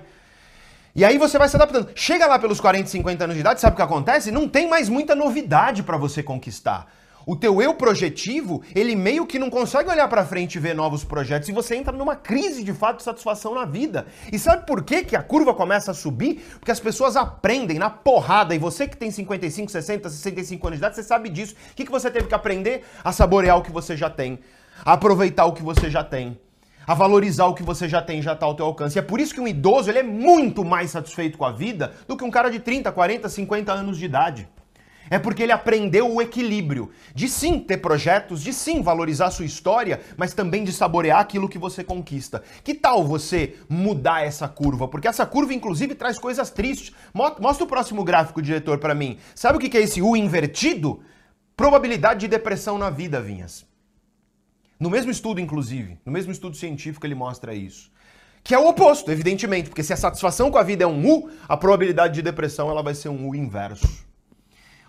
[0.95, 1.89] E aí você vai se adaptando.
[1.93, 4.31] Chega lá pelos 40, 50 anos de idade, sabe o que acontece?
[4.31, 6.87] Não tem mais muita novidade para você conquistar.
[7.29, 11.03] O teu eu projetivo, ele meio que não consegue olhar para frente e ver novos
[11.03, 14.07] projetos e você entra numa crise de fato de satisfação na vida.
[14.31, 16.41] E sabe por que, que a curva começa a subir?
[16.57, 20.85] Porque as pessoas aprendem na porrada e você que tem 55, 60, 65 anos de
[20.85, 21.53] idade, você sabe disso.
[21.73, 22.85] O que, que você teve que aprender?
[23.03, 24.39] A saborear o que você já tem,
[24.85, 26.39] a aproveitar o que você já tem
[26.87, 28.97] a valorizar o que você já tem, já está ao teu alcance.
[28.97, 31.91] E é por isso que um idoso ele é muito mais satisfeito com a vida
[32.07, 34.47] do que um cara de 30, 40, 50 anos de idade.
[35.09, 40.01] É porque ele aprendeu o equilíbrio de sim ter projetos, de sim valorizar sua história,
[40.17, 42.43] mas também de saborear aquilo que você conquista.
[42.63, 44.87] Que tal você mudar essa curva?
[44.87, 46.93] Porque essa curva, inclusive, traz coisas tristes.
[47.13, 49.17] Mostra o próximo gráfico, diretor, para mim.
[49.33, 51.01] Sabe o que é esse U invertido?
[51.55, 53.65] Probabilidade de depressão na vida, Vinhas.
[54.79, 57.91] No mesmo estudo, inclusive, no mesmo estudo científico, ele mostra isso.
[58.43, 61.29] Que é o oposto, evidentemente, porque se a satisfação com a vida é um U,
[61.49, 64.05] a probabilidade de depressão ela vai ser um U inverso.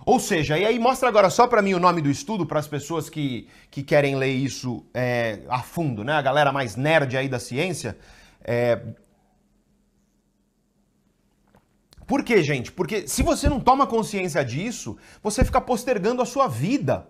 [0.08, 2.66] Ou seja, e aí mostra agora só para mim o nome do estudo para as
[2.66, 6.14] pessoas que, que querem ler isso é, a fundo, né?
[6.14, 7.94] A galera mais nerd aí da ciência.
[8.42, 8.80] É...
[12.06, 12.72] Por quê, gente?
[12.72, 17.06] Porque se você não toma consciência disso, você fica postergando a sua vida.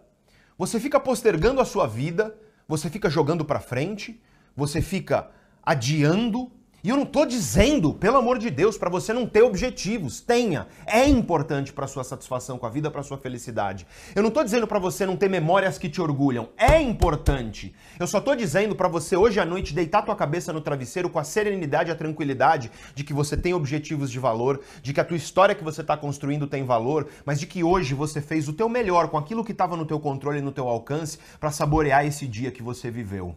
[0.59, 2.36] Você fica postergando a sua vida,
[2.66, 4.20] você fica jogando para frente,
[4.57, 5.30] você fica
[5.62, 6.51] adiando
[6.83, 10.20] e eu não estou dizendo, pelo amor de Deus, para você não ter objetivos.
[10.20, 10.68] Tenha.
[10.87, 13.85] É importante para sua satisfação com a vida, para sua felicidade.
[14.14, 16.51] Eu não estou dizendo para você não ter memórias que te orgulham.
[16.57, 17.74] É importante.
[17.99, 21.18] Eu só estou dizendo para você hoje à noite deitar tua cabeça no travesseiro com
[21.18, 25.05] a serenidade e a tranquilidade de que você tem objetivos de valor, de que a
[25.05, 28.53] tua história que você está construindo tem valor, mas de que hoje você fez o
[28.53, 32.07] teu melhor com aquilo que estava no teu controle e no teu alcance para saborear
[32.07, 33.37] esse dia que você viveu.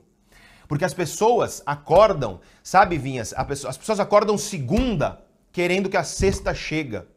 [0.72, 3.34] Porque as pessoas acordam, sabe, Vinhas?
[3.36, 7.10] As pessoas acordam segunda querendo que a sexta chega.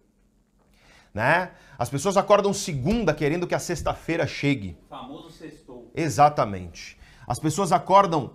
[1.15, 1.53] Né?
[1.79, 4.77] As pessoas acordam segunda querendo que a sexta-feira chegue.
[4.87, 5.89] O famoso sextou.
[5.95, 6.99] Exatamente.
[7.29, 8.33] As pessoas acordam.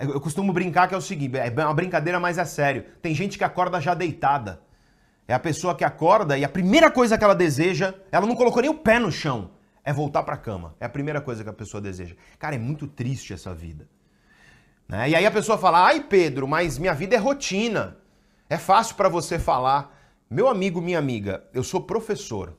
[0.00, 2.84] Eu costumo brincar que é o seguinte: é uma brincadeira, mas é sério.
[3.00, 4.60] Tem gente que acorda já deitada.
[5.28, 8.60] É a pessoa que acorda e a primeira coisa que ela deseja, ela não colocou
[8.60, 9.52] nem o pé no chão,
[9.84, 10.74] é voltar para a cama.
[10.80, 12.16] É a primeira coisa que a pessoa deseja.
[12.40, 13.88] Cara, é muito triste essa vida.
[14.90, 15.10] Né?
[15.10, 17.96] E aí a pessoa fala: ai Pedro, mas minha vida é rotina.
[18.48, 19.96] É fácil para você falar.
[20.28, 22.56] Meu amigo, minha amiga, eu sou professor.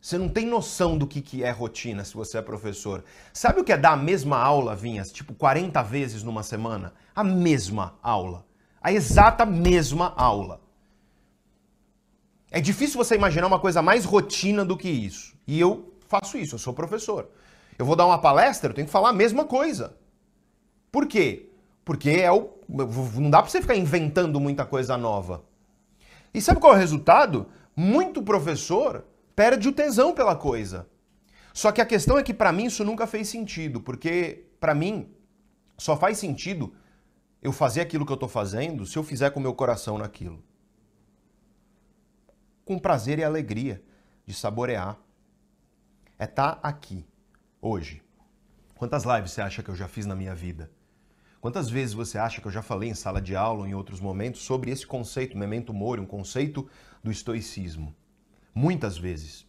[0.00, 3.02] Você não tem noção do que, que é rotina se você é professor.
[3.32, 5.10] Sabe o que é dar a mesma aula, Vinhas?
[5.10, 6.92] Tipo 40 vezes numa semana?
[7.14, 8.46] A mesma aula.
[8.80, 10.60] A exata mesma aula.
[12.50, 15.34] É difícil você imaginar uma coisa mais rotina do que isso.
[15.46, 17.28] E eu faço isso, eu sou professor.
[17.78, 19.96] Eu vou dar uma palestra, eu tenho que falar a mesma coisa.
[20.92, 21.53] Por quê?
[21.84, 25.44] Porque é o, não dá para você ficar inventando muita coisa nova.
[26.32, 27.46] E sabe qual é o resultado?
[27.76, 29.04] Muito professor
[29.36, 30.88] perde o tesão pela coisa.
[31.52, 35.08] Só que a questão é que para mim isso nunca fez sentido, porque para mim
[35.78, 36.74] só faz sentido
[37.42, 40.42] eu fazer aquilo que eu estou fazendo se eu fizer com o meu coração naquilo.
[42.64, 43.82] Com prazer e alegria
[44.26, 44.98] de saborear.
[46.18, 47.06] É estar tá aqui,
[47.60, 48.02] hoje.
[48.76, 50.70] Quantas lives você acha que eu já fiz na minha vida?
[51.44, 54.00] Quantas vezes você acha que eu já falei em sala de aula ou em outros
[54.00, 56.66] momentos sobre esse conceito, memento mori, um conceito
[57.02, 57.94] do estoicismo?
[58.54, 59.46] Muitas vezes.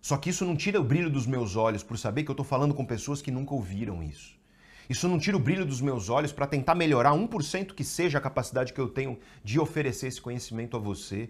[0.00, 2.46] Só que isso não tira o brilho dos meus olhos por saber que eu estou
[2.46, 4.34] falando com pessoas que nunca ouviram isso.
[4.88, 8.22] Isso não tira o brilho dos meus olhos para tentar melhorar 1% que seja a
[8.22, 11.28] capacidade que eu tenho de oferecer esse conhecimento a você.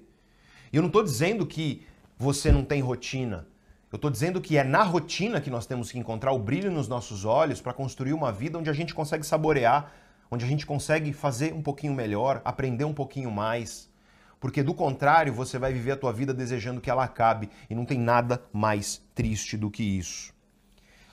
[0.72, 1.84] E eu não estou dizendo que
[2.16, 3.44] você não tem rotina.
[3.92, 6.86] Eu estou dizendo que é na rotina que nós temos que encontrar o brilho nos
[6.86, 9.92] nossos olhos para construir uma vida onde a gente consegue saborear,
[10.30, 13.90] onde a gente consegue fazer um pouquinho melhor, aprender um pouquinho mais.
[14.38, 17.84] Porque do contrário, você vai viver a tua vida desejando que ela acabe e não
[17.84, 20.32] tem nada mais triste do que isso.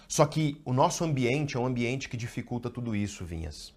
[0.07, 3.73] Só que o nosso ambiente é um ambiente que dificulta tudo isso, Vinhas.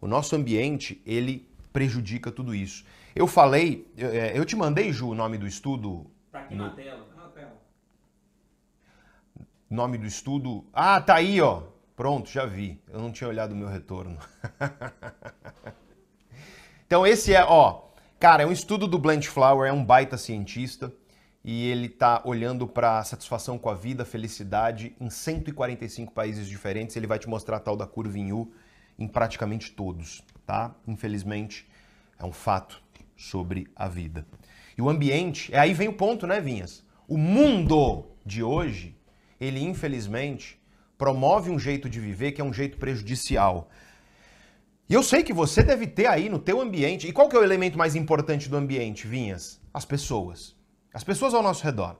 [0.00, 2.84] O nosso ambiente, ele prejudica tudo isso.
[3.16, 6.06] Eu falei, eu, é, te mandei, Ju, o nome do estudo.
[6.30, 6.66] Tá aqui no...
[6.66, 7.07] na tela.
[9.70, 10.64] Nome do estudo.
[10.72, 11.62] Ah, tá aí, ó.
[11.94, 12.80] Pronto, já vi.
[12.88, 14.18] Eu não tinha olhado o meu retorno.
[16.86, 17.82] então esse é, ó,
[18.18, 20.90] cara, é um estudo do Blanchflower, é um baita cientista
[21.44, 26.96] e ele tá olhando para satisfação com a vida, felicidade em 145 países diferentes.
[26.96, 28.50] Ele vai te mostrar a tal da curva em U
[28.98, 30.74] em praticamente todos, tá?
[30.86, 31.68] Infelizmente,
[32.18, 32.82] é um fato
[33.18, 34.26] sobre a vida.
[34.78, 36.82] E o ambiente, é aí vem o ponto, né, Vinhas?
[37.06, 38.97] O mundo de hoje
[39.40, 40.60] ele infelizmente
[40.96, 43.70] promove um jeito de viver que é um jeito prejudicial.
[44.88, 47.06] E eu sei que você deve ter aí no teu ambiente.
[47.06, 49.60] E qual que é o elemento mais importante do ambiente, Vinhas?
[49.72, 50.56] As pessoas.
[50.92, 51.96] As pessoas ao nosso redor.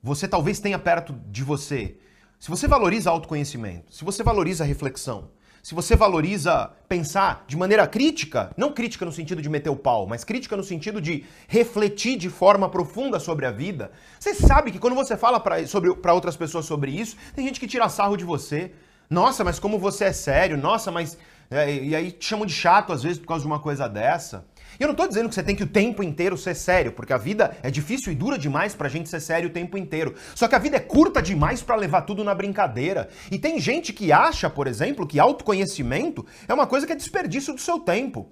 [0.02, 1.96] você talvez tenha perto de você.
[2.38, 5.30] Se você valoriza autoconhecimento, se você valoriza reflexão,
[5.62, 10.06] se você valoriza pensar de maneira crítica, não crítica no sentido de meter o pau,
[10.06, 13.90] mas crítica no sentido de refletir de forma profunda sobre a vida,
[14.20, 17.88] você sabe que quando você fala para outras pessoas sobre isso, tem gente que tira
[17.88, 18.74] sarro de você,
[19.10, 20.56] nossa, mas como você é sério?
[20.56, 21.16] Nossa, mas.
[21.50, 24.44] É, e aí te chamam de chato às vezes por causa de uma coisa dessa.
[24.78, 27.12] E eu não estou dizendo que você tem que o tempo inteiro ser sério, porque
[27.12, 30.14] a vida é difícil e dura demais pra gente ser sério o tempo inteiro.
[30.34, 33.08] Só que a vida é curta demais para levar tudo na brincadeira.
[33.30, 37.54] E tem gente que acha, por exemplo, que autoconhecimento é uma coisa que é desperdício
[37.54, 38.30] do seu tempo.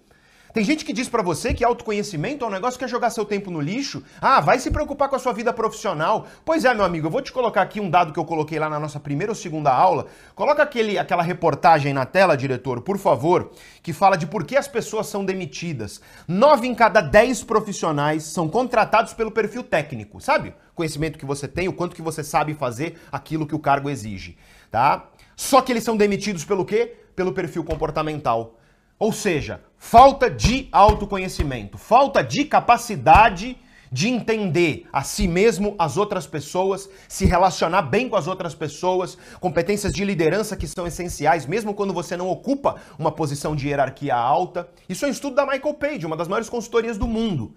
[0.56, 3.26] Tem gente que diz para você que autoconhecimento é um negócio que é jogar seu
[3.26, 4.02] tempo no lixo.
[4.18, 6.26] Ah, vai se preocupar com a sua vida profissional.
[6.46, 8.70] Pois é, meu amigo, eu vou te colocar aqui um dado que eu coloquei lá
[8.70, 10.06] na nossa primeira ou segunda aula.
[10.34, 13.50] Coloca aquele, aquela reportagem na tela, diretor, por favor,
[13.82, 16.00] que fala de por que as pessoas são demitidas.
[16.26, 20.54] Nove em cada dez profissionais são contratados pelo perfil técnico, sabe?
[20.74, 24.38] Conhecimento que você tem, o quanto que você sabe fazer aquilo que o cargo exige,
[24.70, 25.06] tá?
[25.36, 26.96] Só que eles são demitidos pelo quê?
[27.14, 28.54] Pelo perfil comportamental.
[28.98, 33.58] Ou seja, falta de autoconhecimento, falta de capacidade
[33.92, 39.16] de entender a si mesmo, as outras pessoas, se relacionar bem com as outras pessoas,
[39.38, 44.14] competências de liderança que são essenciais, mesmo quando você não ocupa uma posição de hierarquia
[44.14, 44.68] alta.
[44.88, 47.54] Isso é um estudo da Michael Page, uma das maiores consultorias do mundo.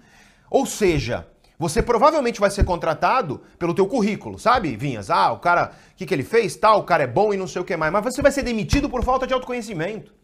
[0.51, 1.27] Ou seja,
[1.57, 5.09] você provavelmente vai ser contratado pelo teu currículo, sabe, Vinhas?
[5.09, 6.55] Ah, o cara, o que, que ele fez?
[6.55, 7.91] Tal, o cara é bom e não sei o que mais.
[7.91, 10.18] Mas você vai ser demitido por falta de autoconhecimento.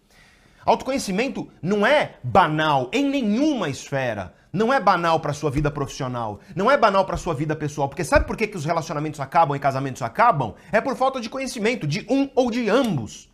[0.65, 4.33] Autoconhecimento não é banal em nenhuma esfera.
[4.51, 8.05] Não é banal para sua vida profissional, não é banal para sua vida pessoal, porque
[8.05, 10.55] sabe por que, que os relacionamentos acabam e casamentos acabam?
[10.71, 13.29] É por falta de conhecimento, de um ou de ambos.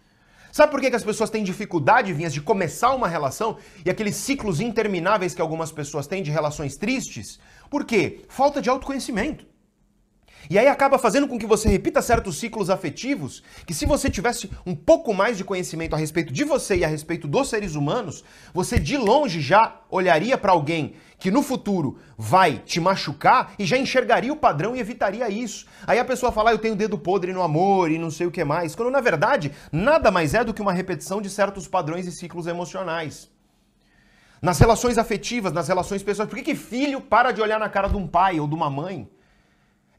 [0.52, 4.16] Sabe por que, que as pessoas têm dificuldade, Vinhas, de começar uma relação e aqueles
[4.16, 7.40] ciclos intermináveis que algumas pessoas têm de relações tristes?
[7.70, 8.26] Por quê?
[8.28, 9.46] Falta de autoconhecimento.
[10.50, 14.50] E aí acaba fazendo com que você repita certos ciclos afetivos, que se você tivesse
[14.66, 18.24] um pouco mais de conhecimento a respeito de você e a respeito dos seres humanos,
[18.54, 23.78] você de longe já olharia para alguém que no futuro vai te machucar e já
[23.78, 25.68] enxergaria o padrão e evitaria isso.
[25.86, 28.32] Aí a pessoa fala, ah, eu tenho dedo podre no amor e não sei o
[28.32, 32.08] que mais, quando na verdade nada mais é do que uma repetição de certos padrões
[32.08, 33.30] e ciclos emocionais.
[34.42, 37.88] Nas relações afetivas, nas relações pessoais, por que, que filho para de olhar na cara
[37.88, 39.08] de um pai ou de uma mãe?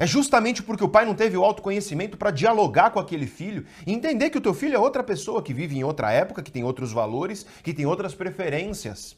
[0.03, 3.93] É justamente porque o pai não teve o autoconhecimento para dialogar com aquele filho e
[3.93, 6.65] entender que o teu filho é outra pessoa que vive em outra época, que tem
[6.65, 9.17] outros valores, que tem outras preferências.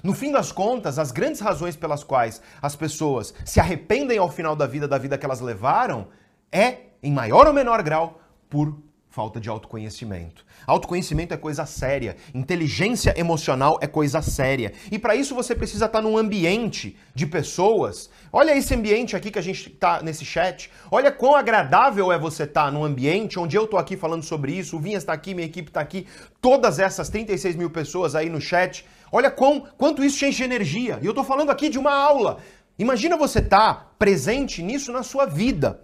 [0.00, 4.54] No fim das contas, as grandes razões pelas quais as pessoas se arrependem ao final
[4.54, 6.06] da vida da vida que elas levaram
[6.52, 8.78] é, em maior ou menor grau, por
[9.12, 10.42] falta de autoconhecimento.
[10.66, 14.72] Autoconhecimento é coisa séria, inteligência emocional é coisa séria.
[14.90, 18.08] E para isso você precisa estar num ambiente de pessoas.
[18.32, 20.70] Olha esse ambiente aqui que a gente está nesse chat.
[20.90, 24.78] Olha quão agradável é você estar num ambiente onde eu estou aqui falando sobre isso,
[24.78, 26.06] o Vinhas está aqui, minha equipe está aqui,
[26.40, 28.86] todas essas 36 mil pessoas aí no chat.
[29.12, 30.98] Olha quão, quanto isso enche de energia.
[31.02, 32.38] E eu estou falando aqui de uma aula.
[32.78, 35.82] Imagina você estar tá presente nisso na sua vida.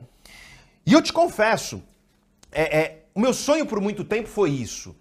[0.86, 1.82] E eu te confesso,
[2.50, 4.94] é, é o meu sonho por muito tempo foi isso.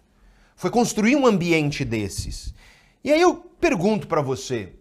[0.55, 2.51] Foi construir um ambiente desses.
[3.03, 4.74] E aí eu pergunto para você,